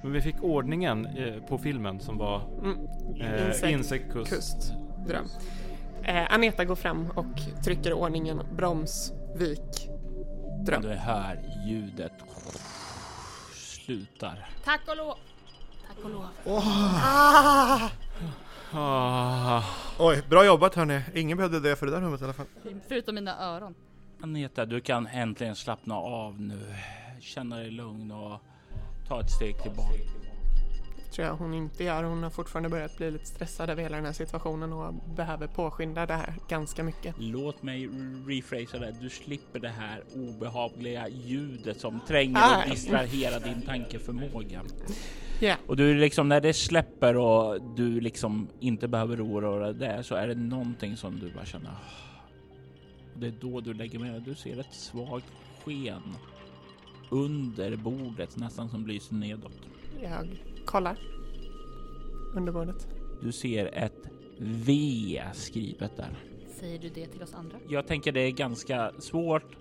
[0.03, 2.77] Men vi fick ordningen eh, på filmen som var Mm.
[3.21, 4.29] eh, Insekt, insekt, kust.
[4.31, 4.73] Kust.
[5.07, 5.25] Dröm.
[6.03, 9.89] Eh, Aneta går fram och trycker ordningen broms, vik,
[10.65, 10.81] dröm.
[10.81, 12.13] Du hör ljudet
[13.53, 14.49] slutar.
[14.63, 15.15] Tack och lov.
[15.87, 16.25] Tack och lov.
[16.47, 17.89] Ah!
[18.73, 19.63] Ah,
[19.99, 21.01] Oj, bra jobbat hörni.
[21.13, 22.45] Ingen behövde dö för det där rummet i alla fall.
[22.87, 23.75] Förutom mina öron.
[24.21, 26.75] Aneta, du kan äntligen slappna av nu.
[27.19, 28.41] Känna dig lugn och
[29.07, 29.93] ta ett steg tillbaka.
[31.11, 32.03] Tror jag hon inte gör.
[32.03, 36.05] Hon har fortfarande börjat bli lite stressad över hela den här situationen och behöver påskynda
[36.05, 37.15] det här ganska mycket.
[37.19, 37.89] Låt mig
[38.27, 38.95] rephrasa det.
[39.01, 42.63] Du slipper det här obehagliga ljudet som tränger Ah.
[42.63, 44.61] och distraherar din tankeförmåga.
[45.41, 45.55] Ja.
[45.67, 50.27] Och du liksom när det släpper och du liksom inte behöver oroa dig så är
[50.27, 51.69] det någonting som du bara känner.
[51.69, 52.19] "Ah."
[53.15, 54.21] Det är då du lägger med dig.
[54.25, 55.25] Du ser ett svagt
[55.65, 56.01] sken
[57.09, 59.51] under bordet nästan som lyser nedåt.
[60.03, 60.27] Jag
[60.65, 60.99] kollar
[62.35, 62.87] under bordet.
[63.21, 66.17] Du ser ett V skrivet där.
[66.59, 67.57] Säger du det till oss andra?
[67.67, 69.55] Jag tänker det är ganska svårt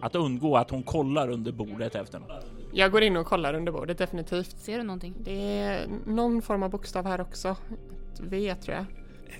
[0.00, 2.46] att undgå att hon kollar under bordet efter något.
[2.72, 4.58] Jag går in och kollar under bordet definitivt.
[4.58, 5.14] Ser du någonting?
[5.20, 7.48] Det är någon form av bokstav här också.
[8.12, 8.86] Ett V tror jag.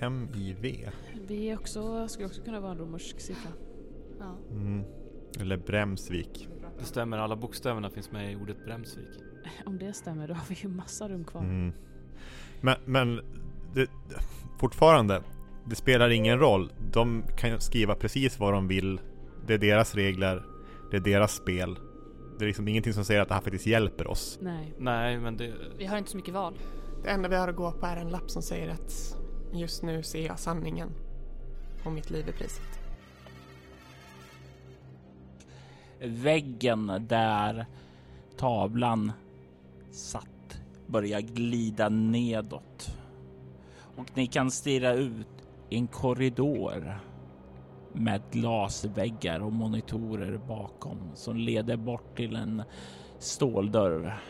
[0.00, 0.88] M-I-V.
[1.28, 3.50] Är också, skulle också kunna vara en romersk siffra.
[4.18, 4.36] Ja.
[4.50, 4.84] Mm.
[5.40, 6.48] Eller Bremsvik.
[6.78, 9.08] det stämmer, alla bokstäverna finns med i ordet Bremsvik.
[9.66, 11.40] Om det stämmer, då har vi ju massa rum kvar.
[11.40, 11.72] Mm.
[12.60, 13.20] Men, men
[13.74, 13.90] det,
[14.58, 15.22] fortfarande,
[15.64, 16.72] det spelar ingen roll.
[16.92, 19.00] De kan skriva precis vad de vill.
[19.46, 20.42] Det är deras regler.
[20.90, 21.78] Det är deras spel.
[22.38, 24.38] Det är liksom ingenting som säger att det här faktiskt hjälper oss.
[24.42, 24.74] Nej.
[24.78, 25.52] Nej, men det...
[25.78, 26.54] Vi har inte så mycket val.
[27.02, 29.16] Det enda vi har att gå på är en lapp som säger att
[29.52, 30.90] just nu ser jag sanningen.
[31.84, 32.80] Och mitt liv är priset.
[36.00, 37.66] Väggen där
[38.36, 39.12] tavlan
[39.94, 42.96] satt börjar glida nedåt.
[43.96, 45.26] Och ni kan stirra ut
[45.70, 47.00] i en korridor
[47.92, 52.62] med glasväggar och monitorer bakom som leder bort till en
[53.18, 54.22] ståldörr.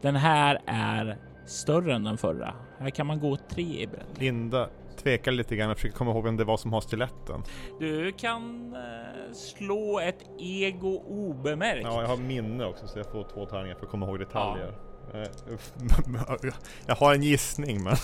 [0.00, 2.54] Den här är större än den förra.
[2.78, 4.18] Här kan man gå tre i bredd.
[4.18, 7.42] Linda tvekar lite grann och försöker komma ihåg vem det var som har stiletten.
[7.78, 11.84] Du kan eh, slå ett ego obemärkt.
[11.84, 14.74] Ja, jag har minne också så jag får två tärningar för att komma ihåg detaljer.
[15.14, 15.22] Eh,
[16.86, 17.96] jag har en gissning men...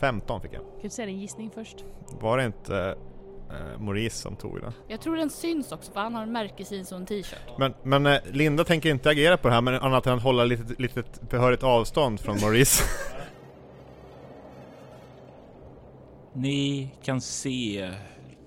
[0.00, 0.62] 15 fick jag.
[0.62, 1.84] Kan du säga din gissning först?
[2.20, 2.96] Var det inte
[3.50, 4.72] eh, Maurice som tog den?
[4.88, 7.58] Jag tror den syns också för han har en märkesjeans och en t-shirt.
[7.58, 10.44] Men, men eh, Linda tänker inte agera på det här men annat än att hålla
[10.44, 12.84] lite, lite behörigt avstånd från Maurice.
[16.32, 17.90] Ni kan se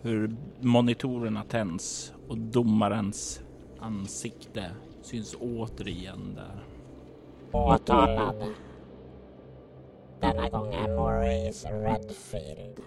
[0.02, 3.42] hur monitorerna tänds och domarens
[3.80, 6.64] ansikte syns återigen där.
[7.52, 8.44] Åtalad.
[10.22, 12.80] Denna gång är Maurice Redfield.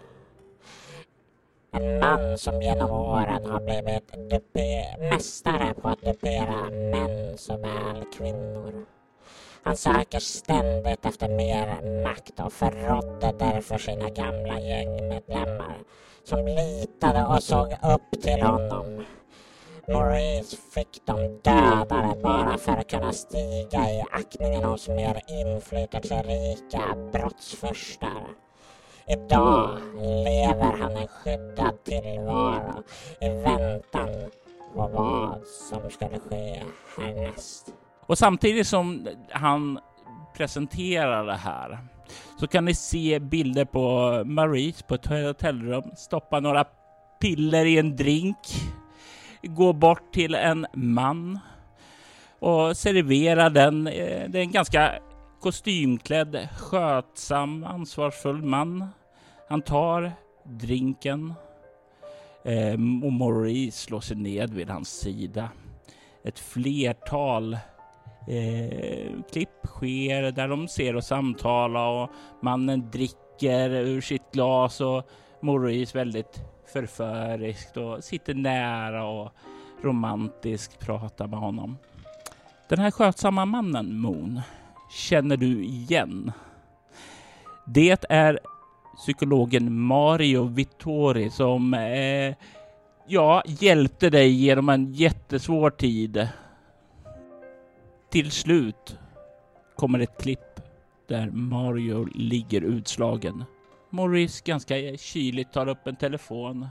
[1.71, 4.15] En man som genom åren har blivit
[5.11, 8.87] mästare på att dupera män såväl kvinnor.
[9.67, 15.79] Han söker ständigt efter mer makt och förrådde därför sina gamla gängmedlemmar
[16.25, 19.05] som litade och såg upp till honom.
[19.89, 28.27] Maurice fick dem dödade bara för att kunna stiga i aktningen hos mer inflytelserika brottsfurstar.
[29.07, 32.83] Idag lever han en skyddad tillvaro
[33.21, 34.31] i väntan
[34.75, 36.63] på vad som skulle ske
[36.97, 37.73] härnäst.
[38.07, 39.79] Och samtidigt som han
[40.37, 41.79] presenterar det här
[42.40, 46.64] så kan ni se bilder på Maurice på ett hotellrum stoppa några
[47.21, 48.38] piller i en drink,
[49.42, 51.38] gå bort till en man
[52.38, 53.87] och servera den.
[53.87, 54.99] Eh, det är en ganska
[55.40, 58.88] kostymklädd, skötsam, ansvarsfull man.
[59.49, 60.12] Han tar
[60.45, 61.35] drinken
[62.45, 62.73] eh,
[63.05, 65.49] och Maurice slår sig ned vid hans sida.
[66.25, 67.59] Ett flertal
[68.27, 72.11] eh, klipp sker där de ser och samtalar och
[72.43, 75.09] mannen dricker ur sitt glas och
[75.43, 76.41] Maurice väldigt
[76.73, 79.33] förföriskt och sitter nära och
[79.83, 81.79] romantiskt pratar med honom.
[82.68, 84.41] Den här skötsamma mannen, Moon,
[84.91, 86.33] känner du igen.
[87.66, 88.39] Det är
[88.97, 92.35] psykologen Mario Vittori som eh,
[93.07, 96.29] ja, hjälpte dig genom en jättesvår tid.
[98.11, 98.99] Till slut
[99.77, 100.61] kommer ett klipp
[101.09, 103.45] där Mario ligger utslagen.
[103.91, 106.69] Morris ganska kyligt tar upp en telefon,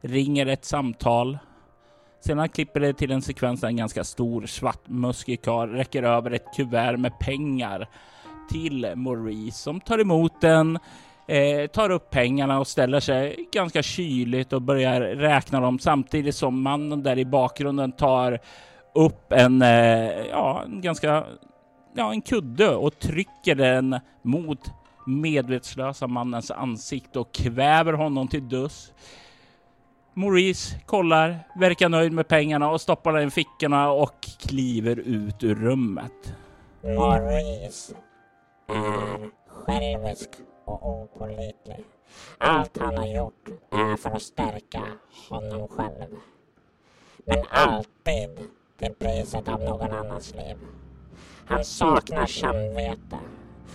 [0.00, 1.38] ringer ett samtal.
[2.20, 6.56] Sedan klipper det till en sekvens där en ganska stor svartmuskig karl räcker över ett
[6.56, 7.88] kuvert med pengar
[8.50, 10.78] till Maurice som tar emot den,
[11.28, 16.62] eh, tar upp pengarna och ställer sig ganska kyligt och börjar räkna dem samtidigt som
[16.62, 18.38] mannen där i bakgrunden tar
[18.98, 21.24] upp en, eh, ja, en ganska,
[21.94, 24.70] ja, en kudde och trycker den mot
[25.06, 28.92] medvetslösa mannens ansikte och kväver honom till döds.
[30.14, 35.54] Maurice kollar, verkar nöjd med pengarna och stoppar den i fickorna och kliver ut ur
[35.54, 36.34] rummet.
[36.82, 37.94] Maurice
[38.68, 40.30] är självisk
[40.64, 41.84] och opålitlig.
[42.38, 44.82] Allt han har gjort är för att stärka
[45.28, 46.16] honom själv.
[47.24, 48.48] Men alltid
[48.78, 50.56] till priset av någon annans liv.
[51.46, 53.18] Han saknar samvete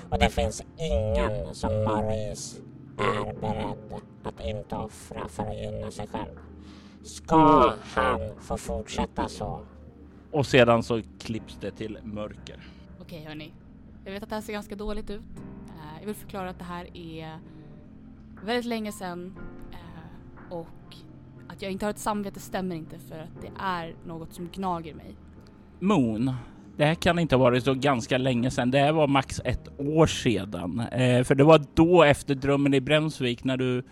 [0.09, 2.61] och det finns ingen som Maurice
[2.97, 6.39] är beredd att inte offra för att gynna sig själv.
[7.03, 9.65] Ska han få fortsätta så?
[10.31, 12.67] Och sedan så klipps det till mörker.
[13.01, 13.53] Okej hörni,
[14.05, 15.21] jag vet att det här ser ganska dåligt ut.
[15.67, 17.39] Eh, jag vill förklara att det här är
[18.43, 19.37] väldigt länge sedan
[19.71, 20.67] eh, och
[21.53, 24.93] att jag inte har ett samvete stämmer inte för att det är något som gnager
[24.93, 25.15] mig.
[25.79, 26.33] Moon,
[26.77, 28.71] det här kan inte ha varit så ganska länge sedan.
[28.71, 30.79] Det här var max ett år sedan.
[30.79, 33.83] Eh, för det var då efter drömmen i Bremsvik när du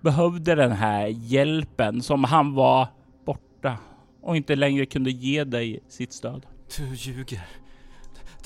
[0.00, 2.88] behövde den här hjälpen som han var
[3.24, 3.78] borta
[4.22, 6.46] och inte längre kunde ge dig sitt stöd.
[6.76, 7.46] Du ljuger.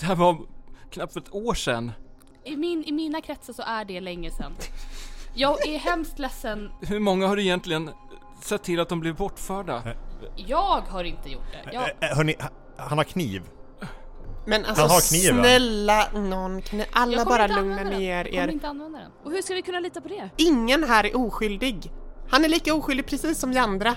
[0.00, 0.36] Det här var
[0.90, 1.92] knappt för ett år sedan.
[2.44, 4.52] I, min, I mina kretsar så är det länge sedan.
[5.34, 6.70] Jag är hemskt ledsen.
[6.80, 7.90] Hur många har du egentligen
[8.44, 9.82] sett till att de blev bortförda?
[10.36, 11.72] Jag har inte gjort det.
[11.72, 13.42] Jag, Eh, hörni, ha- han har kniv.
[14.46, 15.38] Men alltså Han har kniven.
[15.44, 18.00] snälla någon, kan ni alla jag kommer bara inte lugna använda den.
[18.00, 18.52] ner Jag kommer er?
[18.52, 19.10] inte använda den.
[19.24, 20.30] Och hur ska vi kunna lita på det?
[20.36, 21.92] Ingen här är oskyldig.
[22.30, 23.94] Han är lika oskyldig precis som vi andra.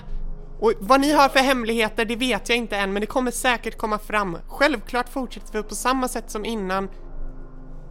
[0.60, 3.78] Och vad ni har för hemligheter, det vet jag inte än, men det kommer säkert
[3.78, 4.38] komma fram.
[4.48, 6.88] Självklart fortsätter vi på samma sätt som innan.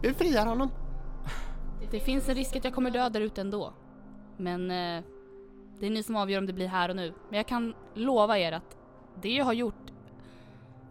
[0.02, 0.70] Vi friar honom.
[1.90, 3.74] Det finns en risk att jag kommer dö där ute ändå.
[4.38, 5.02] Men eh,
[5.84, 7.14] det är ni som avgör om det blir här och nu.
[7.30, 8.76] Men jag kan lova er att
[9.22, 9.74] det jag har gjort,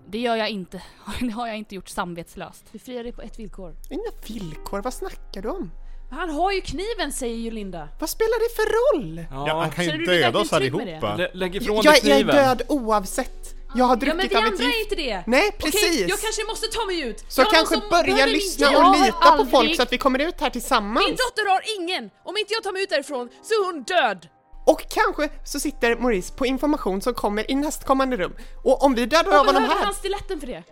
[0.08, 0.82] det gör jag inte.
[1.20, 2.66] Det har jag inte gjort samvetslöst.
[2.72, 3.76] Vi friar dig på ett villkor.
[3.90, 5.72] Inga villkor, vad snackar du om?
[6.12, 7.88] Han har ju kniven säger ju Linda.
[8.00, 8.66] Vad spelar det för
[8.98, 9.26] roll?
[9.48, 11.16] Ja, han kan Känner ju du dig döda oss verkligen trygg med allihopa.
[11.16, 12.36] Lä- lägg ifrån dig Jag, jag är kniven.
[12.36, 13.56] död oavsett.
[13.76, 14.92] Jag har Ja men druckit vi av andra är gift.
[14.92, 15.24] inte det.
[15.28, 16.00] Nej, Okej, precis.
[16.10, 17.20] jag kanske måste ta mig ut.
[17.28, 19.76] Så Jag har kanske någon som börja min lyssna och har lita på aldrig- folk
[19.76, 21.06] så att vi kommer ut här tillsammans.
[21.08, 22.10] Min dotter har ingen!
[22.24, 24.28] Om inte jag tar mig ut därifrån så är hon död!
[24.66, 28.34] Och kanske så sitter Maurice på information som kommer i nästkommande rum.
[28.64, 29.86] Och om vi dödar av honom här...
[29.86, 30.64] han stiletten för det?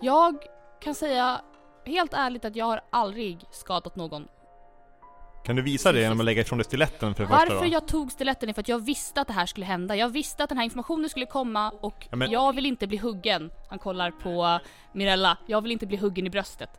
[0.00, 0.36] Jag
[0.82, 1.40] kan säga
[1.86, 4.26] helt ärligt att jag har aldrig skadat någon.
[5.44, 7.72] Kan du visa det genom att lägga ifrån dig stiletten för det första Varför då?
[7.72, 9.96] jag tog stiletten är för att jag visste att det här skulle hända.
[9.96, 12.96] Jag visste att den här informationen skulle komma och Ja, men- jag vill inte bli
[12.96, 13.50] huggen.
[13.70, 14.58] Han kollar på
[14.92, 15.38] Mirella.
[15.46, 16.70] Jag vill inte bli huggen i bröstet.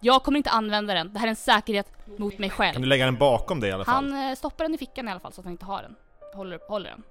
[0.00, 1.12] Jag kommer inte använda den.
[1.12, 2.80] Det här är en säkerhet mot mig Kan själv.
[2.80, 3.94] du lägga den bakom dig i alla fall?
[4.12, 5.94] Han eh, stoppar den i fickan i alla fall så att han inte har den.
[6.34, 7.02] Håller, håller den.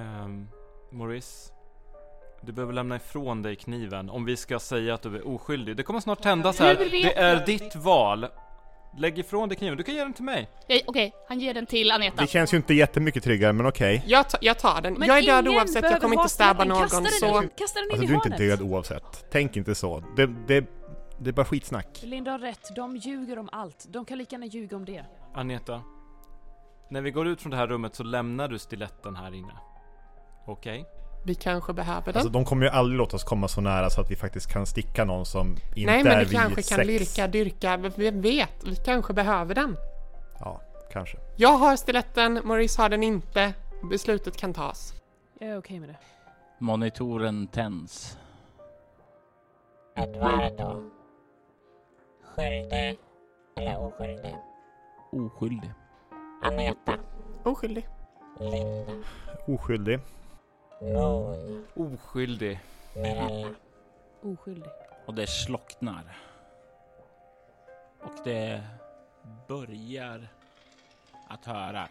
[0.00, 0.48] Ehm,
[0.92, 1.52] Maurice,
[2.42, 5.76] du behöver lämna ifrån dig kniven om vi ska säga att du är oskyldig.
[5.76, 6.74] Det kommer snart tändas här.
[6.74, 8.26] Det är ditt val.
[8.98, 9.76] Lägg ifrån dig kniven.
[9.76, 10.48] Du kan ge den till mig.
[10.68, 12.22] Eh, Okej, han ger den till Aneta.
[12.22, 14.02] Det känns ju inte jättemycket tryggare, men okej.
[14.06, 14.94] Jag, ta, jag tar den.
[14.94, 16.68] Men jag är död ingen oavsett, jag behöver kommer ha inte stäba stiletten.
[16.68, 16.82] någon.
[16.88, 17.42] Kasta den, Så...
[17.42, 18.58] in- kasta den in Alltså i du är inte hörnet.
[18.58, 19.26] död oavsett.
[19.32, 20.02] Tänk inte så.
[20.16, 20.64] Det, det,
[21.20, 22.00] det är bara skitsnack.
[22.02, 23.86] Linda har rätt, de ljuger om allt.
[23.88, 25.04] De kan lika gärna ljuga om det.
[25.34, 25.82] Aneta,
[26.88, 29.52] när vi går ut från det här rummet så lämnar du stiletten här inne.
[30.46, 30.86] Okej?
[31.24, 32.16] Vi kanske behöver den.
[32.16, 34.66] Alltså de kommer ju aldrig låta oss komma så nära så att vi faktiskt kan
[34.66, 36.86] sticka någon som inte Nej men är vi vid kanske kan sex.
[36.86, 38.64] lirka, dyrka, vem vet?
[38.64, 39.76] Vi kanske behöver den.
[40.40, 40.60] Ja,
[40.92, 41.18] kanske.
[41.36, 43.54] Jag har stiletten, Maurice har den inte.
[43.90, 44.94] Beslutet kan tas.
[45.40, 45.96] Jag är okej med det.
[46.58, 48.18] Monitoren tänds.
[49.96, 50.90] Eduardo.
[52.36, 52.98] Skyldig
[53.56, 54.36] eller oskyldig?
[55.12, 55.70] Oskyldig.
[56.42, 56.98] Aneta.
[57.44, 57.88] Oskyldig.
[58.40, 58.92] Linda.
[59.46, 60.00] Oskyldig.
[60.80, 61.66] Moon.
[61.74, 62.60] Oskyldig.
[62.94, 63.54] Mirella.
[64.22, 64.70] Oskyldig.
[65.06, 66.16] Och det slocknar.
[68.00, 68.62] Och det
[69.48, 70.28] börjar
[71.28, 71.88] att höra.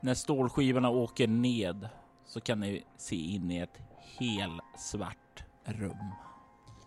[0.00, 1.88] När stålskivorna åker ned
[2.26, 6.12] så kan ni se in i ett helsvart rum.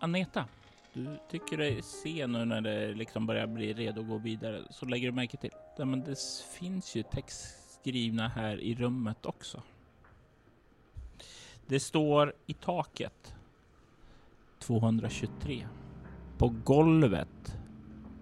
[0.00, 0.44] Aneta,
[0.94, 4.86] du tycker dig se nu när det liksom börjar bli redo att gå vidare så
[4.86, 5.50] lägger du märke till.
[5.78, 6.18] Ja, men det
[6.58, 9.62] finns ju text skrivna här i rummet också.
[11.66, 13.34] Det står i taket
[14.58, 15.66] 223.
[16.38, 17.58] På golvet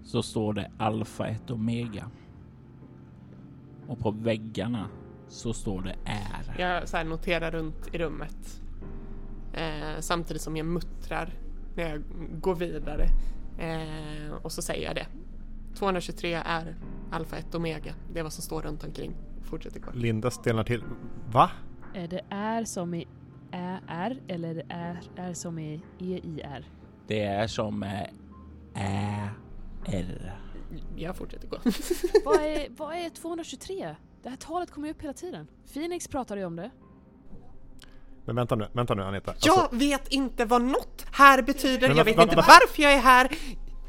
[0.05, 2.11] så står det Alfa 1 Omega.
[3.89, 4.89] Och på väggarna
[5.29, 6.61] så står det är.
[6.61, 8.63] Jag så här noterar runt i rummet.
[9.53, 11.35] Eh, samtidigt som jag muttrar
[11.75, 12.03] när jag
[12.41, 13.07] går vidare.
[13.59, 15.07] Eh, och så säger jag det.
[15.75, 16.77] 223 är
[17.11, 17.95] Alfa 1 Omega.
[18.13, 19.15] Det är vad som står runt omkring.
[19.43, 19.91] Fortsätter gå.
[19.95, 20.85] Linda stelnar till.
[21.33, 21.51] Va?
[21.95, 23.07] Eh, Det är som i
[23.53, 26.65] Ä-R eller är, är som i E-I-R?
[27.07, 28.03] Det är som eh,
[28.75, 29.29] Ä,
[29.87, 30.39] R.
[30.97, 31.57] Jag fortsätter gå.
[32.25, 33.97] Vad är, vad är 223?
[34.23, 35.47] Det här talet kommer ju upp hela tiden.
[35.73, 36.71] Phoenix pratade ju om det.
[38.27, 39.35] Men vänta nu, vänta nu Anita.
[39.41, 42.93] Jag Alltså, vet inte vad något här betyder, Men jag vet inte vad- varför jag
[42.93, 43.29] är här.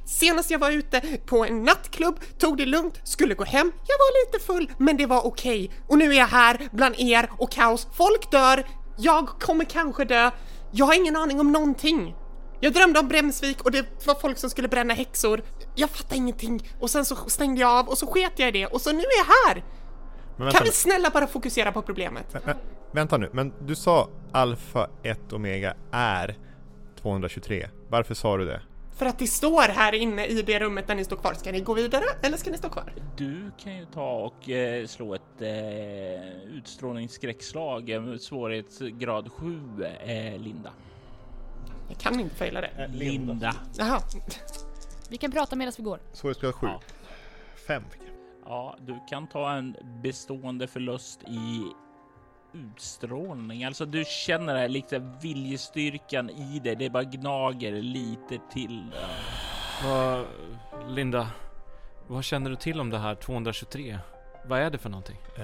[0.05, 4.25] Senast jag var ute på en nattklubb, tog det lugnt, skulle gå hem, jag var
[4.25, 5.71] lite full, men det var okej.
[5.87, 8.63] Och nu är jag här bland er och kaos, folk dör,
[8.97, 10.31] jag kommer kanske dö,
[10.71, 12.15] jag har ingen aning om någonting.
[12.59, 15.43] Jag drömde om Bremsvik och det var folk som skulle bränna häxor.
[15.75, 18.65] Jag fattar ingenting och sen så stängde jag av och så sket jag i det
[18.67, 19.63] och så nu är jag här!
[20.37, 22.25] men Kan vi snälla bara fokusera på problemet?
[22.33, 22.55] Vä- vä-
[22.93, 26.35] Vänta nu, men du sa alfa 1 omega är
[27.01, 27.67] 223.
[27.89, 28.61] Varför sa du det?
[28.95, 31.33] För att det står här inne i det rummet där ni står kvar.
[31.33, 32.93] Ska ni gå vidare eller ska ni stå kvar?
[33.17, 39.59] Du kan ju ta och eh, slå ett eh, utstrålningsskräckslag, eh, svårighetsgrad 7,
[40.05, 40.71] eh, Linda.
[41.89, 42.89] Jag kan inte fejla det.
[42.93, 43.55] Linda.
[43.77, 43.99] Jaha.
[45.09, 45.99] Vi kan prata medan vi går.
[46.11, 46.67] Svårighetsgrad 7.
[46.67, 46.81] Ja.
[47.67, 48.09] 5 fick jag.
[48.45, 51.63] Ja, du kan ta en bestående förlust i
[52.53, 53.63] utstrålning.
[53.63, 56.75] Alltså du känner det här lite viljestyrkan i det.
[56.75, 58.91] Det bara gnager lite till.
[59.83, 60.25] Vad,
[60.87, 61.27] Linda,
[62.07, 63.99] vad känner du till om det här 223?
[64.45, 65.17] Vad är det för någonting?
[65.37, 65.43] Eh,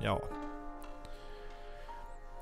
[0.00, 0.20] ja.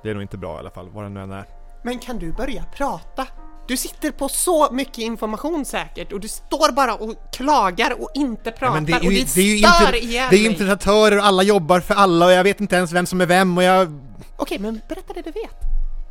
[0.03, 1.45] Det är nog inte bra i alla fall, vad det nu än är.
[1.83, 3.27] Men kan du börja prata?
[3.67, 8.51] Du sitter på så mycket information säkert och du står bara och klagar och inte
[8.51, 10.45] pratar men det är ju- och det, det är ju stör ihjäl Det är ju
[10.45, 13.57] implementatörer och alla jobbar för alla och jag vet inte ens vem som är vem
[13.57, 13.99] och jag...
[14.37, 15.59] Okej, men berätta det du vet.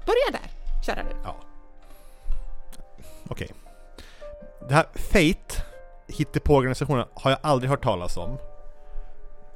[0.07, 0.51] Börja där,
[0.87, 1.17] kära du.
[1.25, 1.37] Ja.
[3.29, 3.51] Okej.
[4.69, 5.63] Det här Fate,
[6.09, 8.39] hittepåorganisationen, har jag aldrig hört talas om.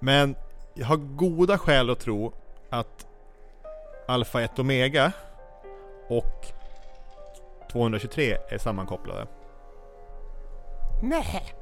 [0.01, 0.37] Men
[0.75, 2.33] jag har goda skäl att tro
[2.71, 3.07] att
[4.09, 5.13] Alpha 1 Omega
[6.09, 6.47] och
[7.75, 9.27] 223 är sammankopplade.
[11.03, 11.55] Nej.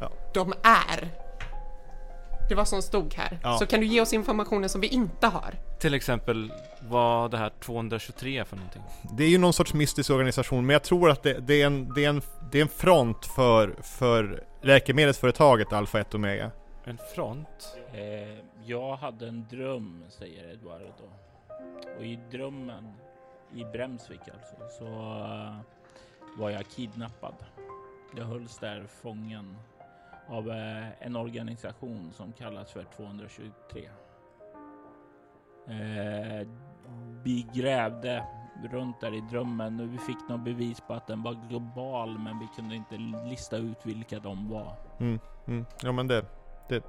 [0.00, 0.12] Ja.
[0.34, 1.10] De är.
[2.48, 3.38] Det var som stod här.
[3.42, 3.58] Ja.
[3.58, 5.54] Så kan du ge oss informationen som vi inte har?
[5.80, 8.82] Till exempel vad det här 223 är för någonting.
[9.16, 11.94] Det är ju någon sorts mystisk organisation, men jag tror att det, det, är, en,
[11.94, 16.50] det, är, en, det är en front för, för läkemedelsföretaget Alpha 1 Omega.
[16.84, 17.76] En front?
[17.94, 21.10] Eh, jag hade en dröm, säger Eduardo.
[21.98, 22.92] Och i drömmen,
[23.54, 25.54] i Bremsvik alltså, så eh,
[26.38, 27.34] var jag kidnappad.
[28.16, 29.56] Jag hölls där fången
[30.28, 33.88] av eh, en organisation som kallas för 223.
[35.68, 36.48] Eh,
[37.22, 38.24] vi grävde
[38.72, 42.38] runt där i drömmen och vi fick något bevis på att den var global men
[42.38, 42.96] vi kunde inte
[43.28, 44.76] lista ut vilka de var.
[45.00, 45.66] Mm, mm.
[45.82, 46.24] Ja men det,
[46.68, 46.84] det,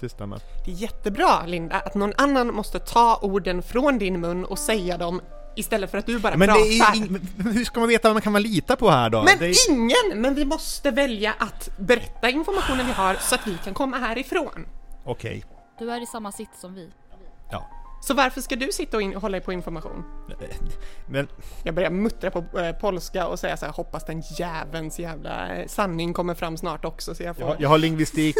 [0.00, 0.38] det stämmer.
[0.64, 4.98] Det är jättebra, Linda, att någon annan måste ta orden från din mun och säga
[4.98, 5.20] dem
[5.56, 6.94] istället för att du bara Men, det pratar.
[6.94, 9.22] ing- men hur ska man veta vad man kan man lita på här då?
[9.22, 10.20] Men det är, ingen!
[10.22, 14.66] Men vi måste välja att berätta informationen vi har så att vi kan komma härifrån.
[15.04, 15.44] Okej.
[15.78, 16.90] Du är i samma sitt som vi.
[18.04, 20.04] Så varför ska du sitta och in- hålla på information?
[21.08, 21.28] Men
[21.64, 25.66] Jag börjar muttra på eh, polska och säga så här, hoppas den jävelns jävla eh,
[25.66, 27.44] sanning kommer fram snart också så jag jag får...
[27.46, 28.36] har, jag har lingvistik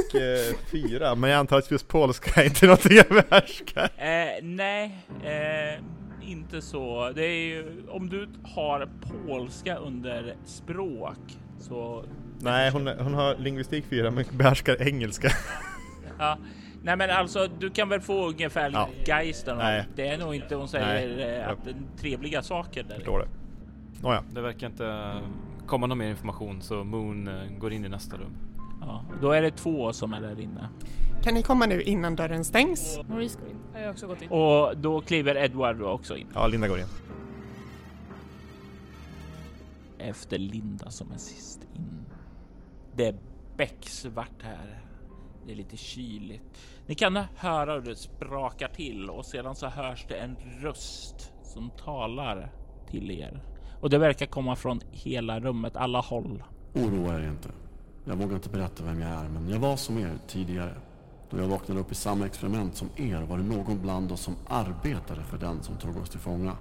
[0.71, 3.91] 4, men jag antar att just polska är inte någonting jag behärskar.
[3.97, 5.85] Eh, nej, eh,
[6.27, 7.13] inte så.
[7.15, 8.89] Det är ju om du har
[9.27, 12.05] polska under språk så.
[12.41, 15.29] Nej, hon, hon har lingvistik 4 men behärskar engelska.
[16.19, 16.39] Ja,
[16.83, 18.89] nej, men alltså du kan väl få ungefär Ja.
[19.07, 19.59] geisten.
[19.59, 19.85] Nej.
[19.97, 22.95] Det är nog inte hon säger eh, att det är trevliga saker där.
[22.95, 23.29] Förstår det.
[24.03, 24.25] Nåja.
[24.35, 25.15] Det verkar inte
[25.67, 28.37] komma någon mer information så Moon eh, går in i nästa rum.
[28.87, 30.69] Ja, då är det två som är där inne
[31.23, 32.99] Kan ni komma nu innan dörren stängs?
[33.09, 33.57] Maurice går in.
[33.75, 34.29] Jag har också gått in.
[34.31, 36.87] och då kliver Edward också in Ja, Linda går in.
[39.99, 42.05] efter Linda som är sist in.
[42.97, 43.15] Det är
[43.57, 44.79] becksvart här.
[45.47, 46.43] Det är lite kyligt.
[46.87, 51.71] Ni kan höra hur det sprakar till och sedan så hörs det en röst som
[51.71, 52.53] talar
[52.91, 53.41] till er.
[53.81, 56.43] Och det verkar komma från hela rummet, alla håll.
[56.75, 57.49] Oroa er inte.
[58.05, 60.75] Jag vågar inte berätta vem jag är, men jag var som er tidigare.
[61.31, 64.37] Då jag vaknade upp i samma experiment som er var det någon bland oss som
[64.49, 66.57] arbetade för den som tog oss till fånga.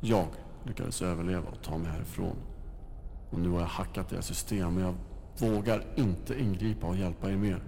[0.00, 0.26] Jag
[0.62, 2.36] lyckades överleva och ta mig härifrån.
[3.30, 4.94] Och nu har jag hackat deras system, men jag
[5.38, 7.62] vågar inte ingripa och hjälpa er mer.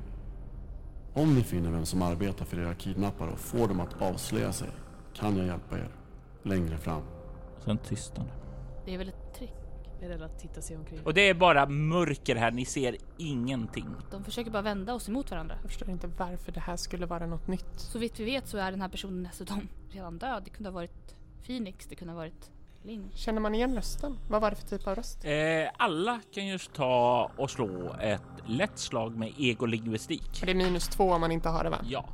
[1.14, 4.68] Om ni finner vem som arbetar för era kidnappare och får dem att avslöja sig
[5.14, 5.88] kan jag hjälpa er
[6.42, 7.02] längre fram.
[7.64, 8.32] Sen tystnar det.
[8.84, 9.65] Det är väl ett trick.
[10.00, 11.00] Rädd att titta sig omkring.
[11.04, 13.86] Och det är bara mörker här, ni ser ingenting.
[14.10, 15.58] De försöker bara vända oss emot varandra.
[15.62, 17.80] Jag förstår inte varför det här skulle vara något nytt.
[17.80, 20.42] Så vitt vi vet så är den här personen dessutom redan död.
[20.44, 21.14] Det kunde ha varit
[21.46, 22.50] Phoenix, det kunde ha varit
[22.82, 23.10] Ling.
[23.14, 24.18] Känner man igen rösten?
[24.28, 25.24] Vad var det för typ av röst?
[25.24, 25.32] Eh,
[25.76, 30.42] alla kan just ta och slå ett lätt slag med egolingvistik.
[30.44, 31.78] Det är minus två om man inte har det va?
[31.84, 32.08] Ja.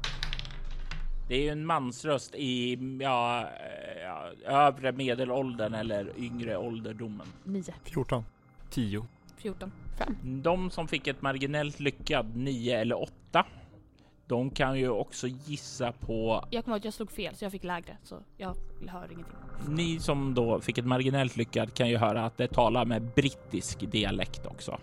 [1.33, 7.27] Det är ju en mansröst i ja, eh, övre medelåldern eller yngre ålderdomen.
[7.45, 7.63] 9.
[7.85, 8.25] 14.
[8.71, 9.07] 10.
[9.37, 9.73] 14.
[10.23, 13.47] De som fick ett marginellt lyckad 9 eller 8.
[14.27, 17.53] De kan ju också gissa på Jag kommer ihåg att jag slog fel så jag
[17.53, 18.57] fick lägre så jag
[18.89, 19.37] hör ingenting.
[19.69, 23.91] Ni som då fick ett marginellt lyckad kan ju höra att det talar med brittisk
[23.91, 24.79] dialekt också.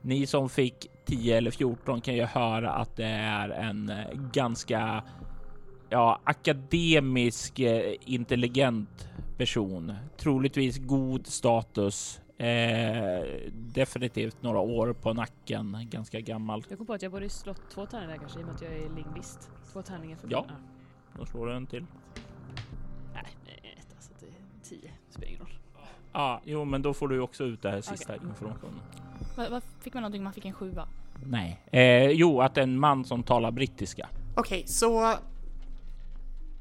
[0.00, 5.02] Ni som fick 10 eller 14 kan ju höra att det är en eh, ganska
[5.92, 9.94] ja, akademisk, eh, intelligent person.
[10.16, 12.20] Troligtvis god status.
[12.38, 16.64] Eh, definitivt några år på nacken, ganska gammal.
[16.68, 18.72] Jag kom på att jag borde slått två tärningar kanske i och med att jag
[18.72, 19.50] är lingvist.
[19.72, 20.46] Två tärningar för Ja.
[21.18, 21.86] Då slår du en till.
[23.14, 24.90] Nej, nej, ett, alltså det är tio.
[25.10, 25.52] Spelar ingen roll.
[26.12, 28.80] Ja, jo, men då får du också ut det här sista informationen.
[29.36, 30.88] Vad, vad fick man någonting man fick en sjua?
[31.26, 34.08] Nej, eh, jo, att en man som talar brittiska.
[34.36, 35.14] Okej, så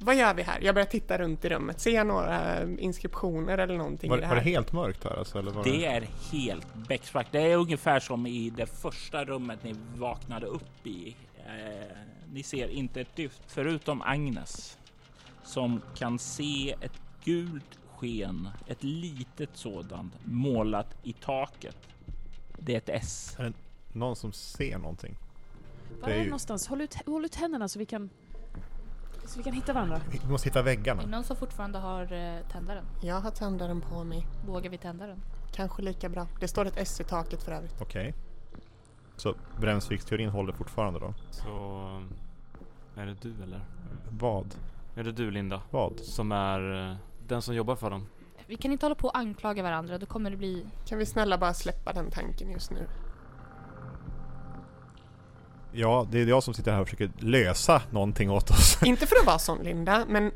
[0.01, 0.59] vad gör vi här?
[0.61, 1.79] Jag börjar titta runt i rummet.
[1.79, 5.39] Ser jag några inskriptioner eller någonting Var, i det var det helt mörkt här alltså?
[5.39, 7.27] Eller var Det är helt becksvart.
[7.31, 11.15] Det är ungefär som i det första rummet ni vaknade upp i.
[11.37, 11.97] Eh,
[12.33, 14.77] ni ser inte ett dyft förutom Agnes
[15.43, 21.77] som kan se ett gult sken, ett litet sådant målat i taket.
[22.59, 23.35] Det är ett S.
[23.39, 23.53] Är det
[23.93, 25.17] någon som ser någonting?
[26.01, 26.67] Var Det är är det ju- någonstans?
[26.67, 28.09] Håll ut, håll ut händerna så vi kan...
[29.31, 30.01] Så vi kan hitta varandra.
[30.11, 31.01] Vi måste hitta Är väggarna.
[31.01, 32.85] det någon som fortfarande har eh, tändaren?
[33.01, 34.27] Jag har tändaren på mig.
[34.47, 35.21] Vågar vi tända den?
[35.51, 36.27] Kanske lika bra.
[36.39, 37.75] Det står ett S i taket för övrigt.
[37.81, 38.13] Okej.
[39.17, 41.13] Så Bremsviksteorin håller fortfarande då?
[41.29, 41.47] Så...
[42.95, 43.61] Är det du eller?
[44.09, 44.55] Vad?
[44.95, 45.61] Är det du Linda?
[45.69, 45.99] Vad?
[45.99, 46.95] Som är eh,
[47.27, 48.07] den som jobbar för dem?
[48.47, 50.65] Vi kan inte hålla på och anklaga varandra, då kommer det bli...
[50.85, 52.87] Kan vi snälla bara släppa den tanken just nu?
[55.71, 58.77] Ja, det är jag som sitter här och försöker lösa någonting åt oss.
[58.85, 60.31] Inte för att vara sån Linda, men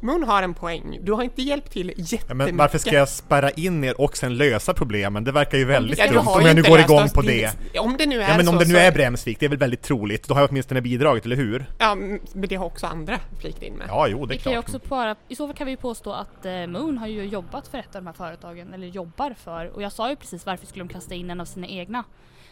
[0.00, 0.98] Moon har en poäng.
[1.02, 2.36] Du har inte hjälpt till Ja, jättemycket.
[2.36, 5.24] men varför ska jag spärra in er och sen lösa problemen?
[5.24, 7.50] Det verkar ju väldigt dumt om jag nu går igång på det.
[7.78, 8.80] Om det nu är Ja men om så, det nu så...
[8.80, 10.28] är Bremsvik, det är väl väldigt troligt.
[10.28, 11.66] Då har jag åtminstone bidragit, eller hur?
[11.78, 13.86] Ja, men det har också andra flikt in med.
[13.88, 14.74] Ja, jo det Vi är kan ju klart.
[14.74, 17.68] också bara, I så fall kan vi ju påstå att eh, Moon har ju jobbat
[17.68, 19.76] för ett av de här företagen, eller jobbar för.
[19.76, 22.04] Och jag sa ju precis varför skulle de kasta in en av sina egna.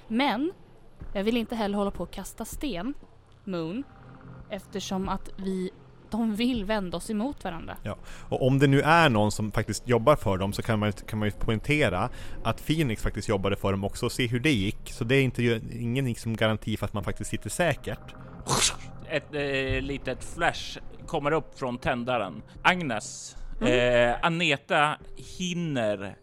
[0.09, 0.53] Men
[1.13, 2.95] jag vill inte heller hålla på och kasta sten,
[3.45, 3.85] Moon,
[4.51, 5.71] eftersom att vi,
[6.11, 7.77] de vill vända oss emot varandra.
[8.29, 11.19] Och om det nu är någon som faktiskt jobbar för dem så kan man, kan
[11.19, 12.11] man ju poängtera
[12.45, 14.93] att Phoenix faktiskt jobbade för dem också och se hur det gick.
[14.93, 18.15] Så det är inte ingen liksom garanti för att man faktiskt sitter säkert.
[19.09, 22.43] Ett eh, litet flash kommer upp från tändaren.
[22.63, 24.97] Agnes, eh, Aneta
[25.39, 26.17] hinner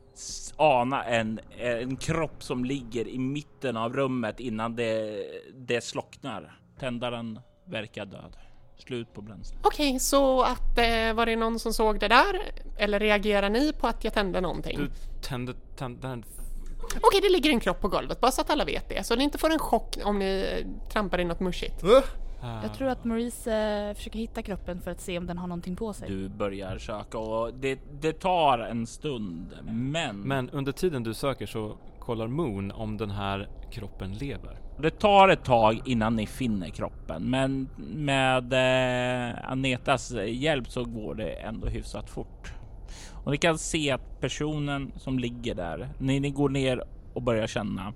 [0.58, 6.60] ana en, en kropp som ligger i mitten av rummet innan det, det slocknar.
[6.80, 8.38] Tändaren verkar död.
[8.78, 9.58] Slut på bränsle.
[9.64, 12.54] Okej, så att eh, var det någon som såg det där?
[12.78, 14.78] Eller reagerar ni på att jag tände någonting?
[14.78, 14.90] Du
[15.22, 16.26] tände, den...
[17.02, 19.04] Okej, det ligger en kropp på golvet, bara så att alla vet det.
[19.04, 21.84] Så ni inte får en chock om ni trampar i något mushigt.
[21.84, 22.00] Uh,
[22.44, 25.76] Jag tror att Maurice eh, försöker hitta kroppen för att se om den har någonting
[25.76, 26.10] på sig.
[26.10, 31.46] Du börjar söka och det, det tar en stund, men, Men under tiden du söker
[31.46, 34.58] så kollar Moon om den här kroppen lever.
[34.80, 37.30] det tar ett tag innan ni finner kroppen.
[37.30, 42.54] Men med eh, Anetas hjälp så går det ändå hyfsat fort.
[43.24, 46.84] Och ni kan se att personen som ligger där, när ni går ner
[47.14, 47.94] och börjar känna,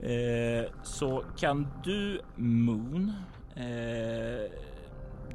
[0.00, 3.12] eh, så kan du Moon
[3.56, 4.50] eh,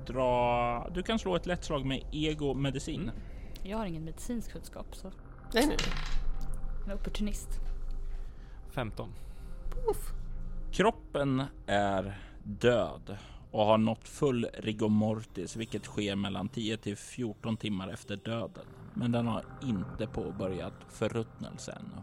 [0.05, 0.89] dra.
[0.93, 3.11] Du kan slå ett lätt slag med ego medicin.
[3.63, 5.11] Jag har ingen medicinsk kunskap så
[5.53, 5.77] Nej, nej.
[6.85, 7.49] jag är opportunist.
[8.71, 9.13] 15.
[10.71, 13.17] Kroppen är död
[13.51, 18.65] och har nått full rigor mortis, vilket sker mellan 10 till 14 timmar efter döden.
[18.93, 22.01] Men den har inte påbörjat förruttnelse ännu.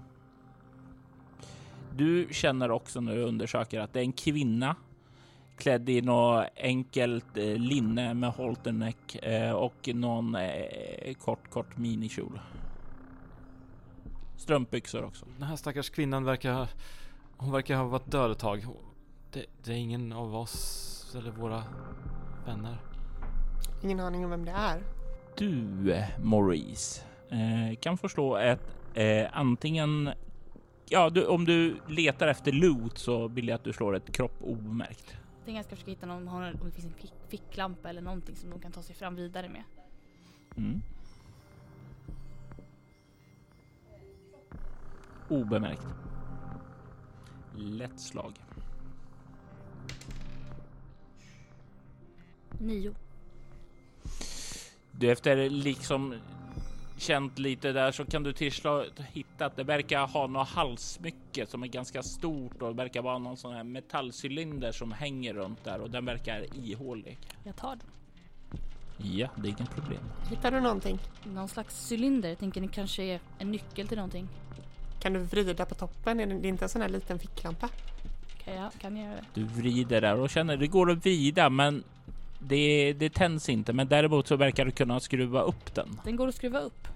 [1.96, 4.76] Du känner också när du undersöker att det är en kvinna
[5.58, 12.40] klädd i något enkelt eh, linne med halterneck eh, och någon eh, kort, kort minikjol.
[14.36, 15.26] Strumpbyxor också.
[15.38, 16.68] Den här stackars kvinnan verkar...
[17.36, 18.66] Hon verkar ha varit död ett tag.
[19.32, 21.62] Det, det är ingen av oss eller våra
[22.46, 22.78] vänner.
[23.82, 24.82] Ingen aning om vem det är.
[25.36, 30.10] Du, Maurice, eh, kan få slå ett eh, antingen...
[30.88, 34.36] Ja, du, om du letar efter loot så vill jag att du slår ett kropp
[34.40, 35.16] obemärkt
[35.48, 38.72] antingen ska försöka hitta någon, om det finns en ficklampa eller någonting som de kan
[38.72, 39.62] ta sig fram vidare med.
[40.56, 40.82] Mm.
[45.28, 45.86] Obemärkt.
[47.56, 48.34] Lätt slag.
[52.60, 52.94] Nio.
[54.92, 56.14] Du efter liksom
[57.00, 61.46] känt lite där så kan du till slut hitta att det verkar ha något halssmycke
[61.46, 65.64] som är ganska stort och det verkar vara någon sån här metallcylinder som hänger runt
[65.64, 67.18] där och den verkar ihålig.
[67.44, 67.86] Jag tar den.
[68.96, 70.00] Ja, det är inget problem.
[70.30, 70.98] Hittar du någonting?
[71.24, 72.28] Någon slags cylinder.
[72.28, 74.28] Jag tänker det kanske är en nyckel till någonting.
[75.00, 76.20] Kan du vrida på toppen?
[76.20, 77.68] Är det det är inte en sån här liten ficklampa?
[78.44, 79.40] Kan jag, kan jag göra det?
[79.40, 81.84] Du vrider där och känner det går att vrida, men
[82.38, 83.72] det, det tänds inte.
[83.72, 86.00] Men däremot så verkar du kunna skruva upp den.
[86.04, 86.88] Den går att skruva upp.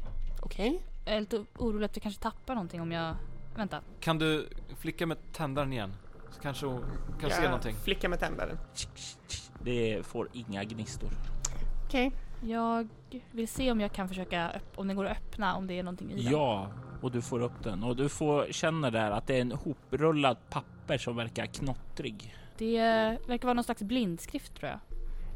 [0.42, 0.82] Okej.
[1.04, 3.14] Jag är lite orolig att vi kanske tappar någonting om jag...
[3.56, 3.80] Vänta.
[4.00, 5.92] Kan du flicka med tändaren igen?
[6.30, 6.84] Så kanske hon
[7.20, 7.74] kan se någonting.
[7.84, 8.58] flickar med tändaren.
[9.64, 11.10] Det får inga gnistor.
[11.86, 12.12] Okej.
[12.44, 12.88] Jag
[13.30, 15.82] vill se om jag kan försöka öpp- om den går att öppna om det är
[15.82, 16.32] någonting i den.
[16.32, 16.70] Ja,
[17.02, 20.36] och du får upp den och du får känna där att det är en hoprullad
[20.50, 22.34] papper som verkar knottrig.
[22.58, 22.78] Det
[23.26, 24.78] verkar vara någon slags blindskrift tror jag.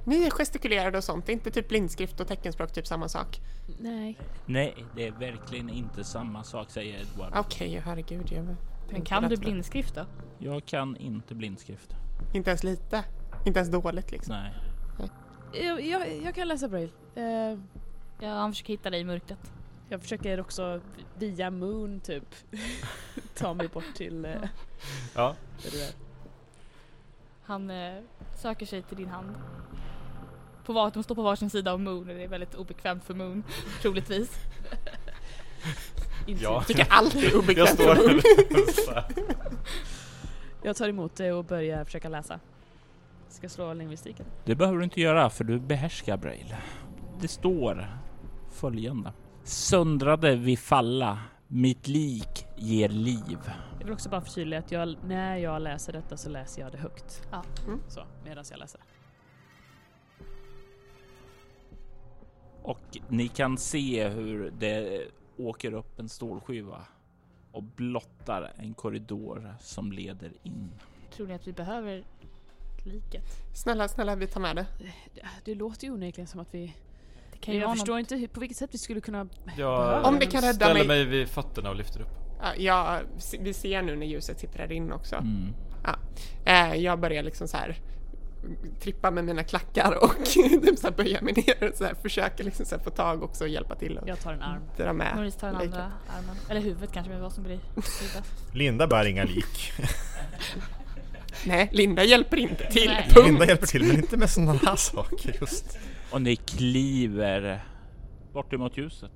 [0.06, 3.40] Ni är gestikulerade och sånt, det är inte typ blindskrift och teckenspråk typ samma sak?
[3.78, 4.18] Nej.
[4.46, 7.32] Nej, det är verkligen inte samma sak, säger Edward.
[7.36, 8.32] Okej, herregud.
[8.32, 8.56] Jag
[8.90, 10.06] Men kan du blindskrift då?
[10.38, 11.90] Jag kan inte blindskrift.
[12.34, 13.04] Inte ens lite?
[13.46, 14.34] Inte ens dåligt liksom?
[14.34, 14.52] Nej.
[15.52, 16.92] Jag, jag, jag kan läsa braille.
[17.14, 17.58] Eh,
[18.20, 19.52] Ja, han försöker hitta dig i mörkret.
[19.88, 20.80] jag försöker också
[21.18, 22.34] via Moon typ
[23.34, 24.32] ta mig bort till eh,
[25.14, 25.36] Ja.
[25.62, 25.90] där du är.
[27.42, 28.02] Han eh,
[28.36, 29.34] söker sig till din hand.
[30.66, 33.14] På var, de står på varsin sida av Moon och det är väldigt obekvämt för
[33.14, 33.44] Moon,
[33.82, 34.30] troligtvis.
[36.26, 36.52] Inte- Ja.
[36.52, 39.04] Jag tycker allt är Jag obekvämt står för här.
[40.62, 42.40] Jag tar emot det och börjar försöka läsa.
[43.28, 44.26] Ska slå lingvistiken.
[44.44, 46.56] Det behöver du inte göra för du behärskar Braille.
[47.20, 47.86] Det står
[48.52, 49.12] följande.
[49.44, 53.38] Söndrade vi falla, mitt lik ger liv.
[53.78, 56.78] Jag vill också bara förtydliga att jag, när jag läser detta så läser jag det
[56.78, 57.22] högt.
[57.30, 57.42] Ja.
[57.66, 57.80] Mm.
[57.88, 58.80] Så, medan jag läser.
[62.66, 65.02] Och ni kan se hur det
[65.36, 66.86] åker upp en stålskiva
[67.52, 70.70] och blottar en korridor som leder in.
[71.16, 72.04] Tror ni att vi behöver
[72.84, 73.24] liket?
[73.54, 74.66] Snälla, snälla, vi tar med det.
[75.14, 76.76] Det, det låter ju onekligen som att vi...
[77.32, 78.00] Det kan ju jag vara förstår någon...
[78.00, 79.28] inte hur, på vilket sätt vi skulle kunna...
[79.56, 82.08] Jag Om det kan rädda ställer mig- mig vid fötterna och lyfter upp.
[82.42, 83.00] Ja, Ja,
[83.40, 85.16] vi ser nu när ljuset sipprar in också.
[85.16, 85.52] Mm.
[86.44, 87.76] Eh, jag börjar liksom så här
[88.80, 92.42] trippa med mina klackar och typ så här böja mig ner och så här försöka
[92.42, 94.62] liksom så här få tag också och hjälpa till och Jag tar en arm.
[94.76, 95.16] dra med.
[95.16, 96.36] Maurice tar den andra armen.
[96.50, 97.58] Eller huvudet kanske, med vad som blir.
[98.52, 99.72] Linda bär inga lik.
[101.46, 102.88] Nej, Linda hjälper inte till.
[102.90, 103.08] Nej.
[103.14, 103.26] Punkt.
[103.26, 105.78] Linda hjälper till men inte med sådana här saker just.
[106.10, 107.64] Och ni kliver
[108.32, 109.12] bort emot ljuset.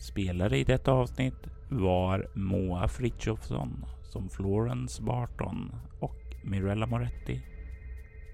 [0.00, 7.42] Spelare i detta avsnitt var Moa Frithiofsson som Florence Barton och Mirella Moretti.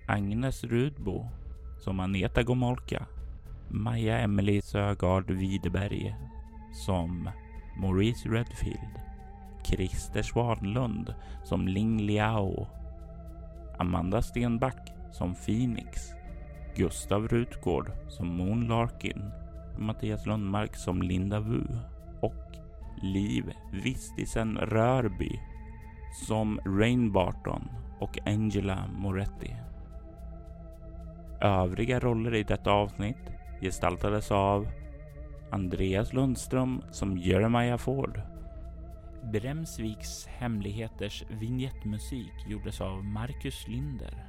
[0.06, 1.26] Agnes Rudbo
[1.78, 3.06] som Aneta Gomolka.
[3.68, 6.16] Maja Emily Sögaard Widerberg
[6.72, 7.30] som
[7.80, 9.00] Maurice Redfield.
[9.64, 11.14] Christer Svanlund
[11.44, 12.66] som Ling Liao.
[13.78, 16.10] Amanda Stenback som Phoenix.
[16.76, 19.22] Gustav Rutgård som Moon Larkin.
[19.78, 21.62] Mattias Lundmark som Linda Wu
[22.20, 22.56] och
[23.02, 25.40] Liv Vistisen Rörby
[26.26, 27.68] som Rain Barton
[27.98, 29.56] och Angela Moretti.
[31.40, 34.68] Övriga roller i detta avsnitt gestaltades av
[35.50, 38.20] Andreas Lundström som Jeremiah Ford.
[39.32, 44.26] Bremsviks hemligheters vignettmusik gjordes av Marcus Linder.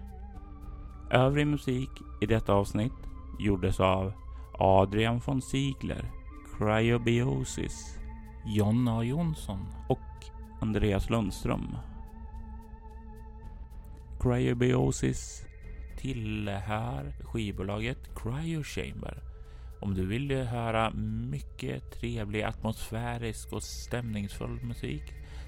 [1.12, 1.89] Övrig musik
[2.22, 2.93] i detta avsnitt
[3.39, 4.14] gjordes av
[4.60, 6.12] Adrian von Ziegler,
[6.58, 7.99] Cryobiosis,
[8.45, 9.99] John A Jonsson och
[10.62, 11.78] Andreas Lundström.
[14.20, 15.45] Cryobiosis
[15.97, 19.24] tillhör skivbolaget Cryo Chamber.
[19.82, 20.89] Om du vill höra
[21.32, 25.03] mycket trevlig, atmosfärisk och stämningsfull musik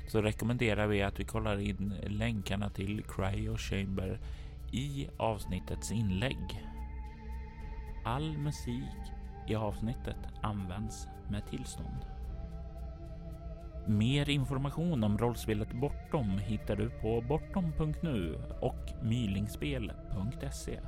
[0.07, 4.20] så rekommenderar vi att vi kollar in länkarna till Cryo Chamber
[4.72, 6.70] i avsnittets inlägg.
[8.04, 9.14] All musik
[9.47, 12.06] i avsnittet används med tillstånd.
[13.88, 20.80] Mer information om rollspelet Bortom hittar du på bortom.nu och mylingspel.se.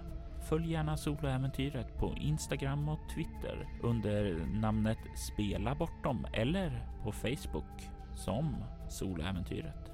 [0.42, 8.56] Följ gärna soloäventyret på Instagram och Twitter under namnet Spela Bortom eller på Facebook som
[8.90, 9.92] Soloäventyret.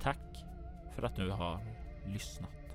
[0.00, 0.44] Tack
[0.94, 1.60] för att du har
[2.06, 2.65] lyssnat.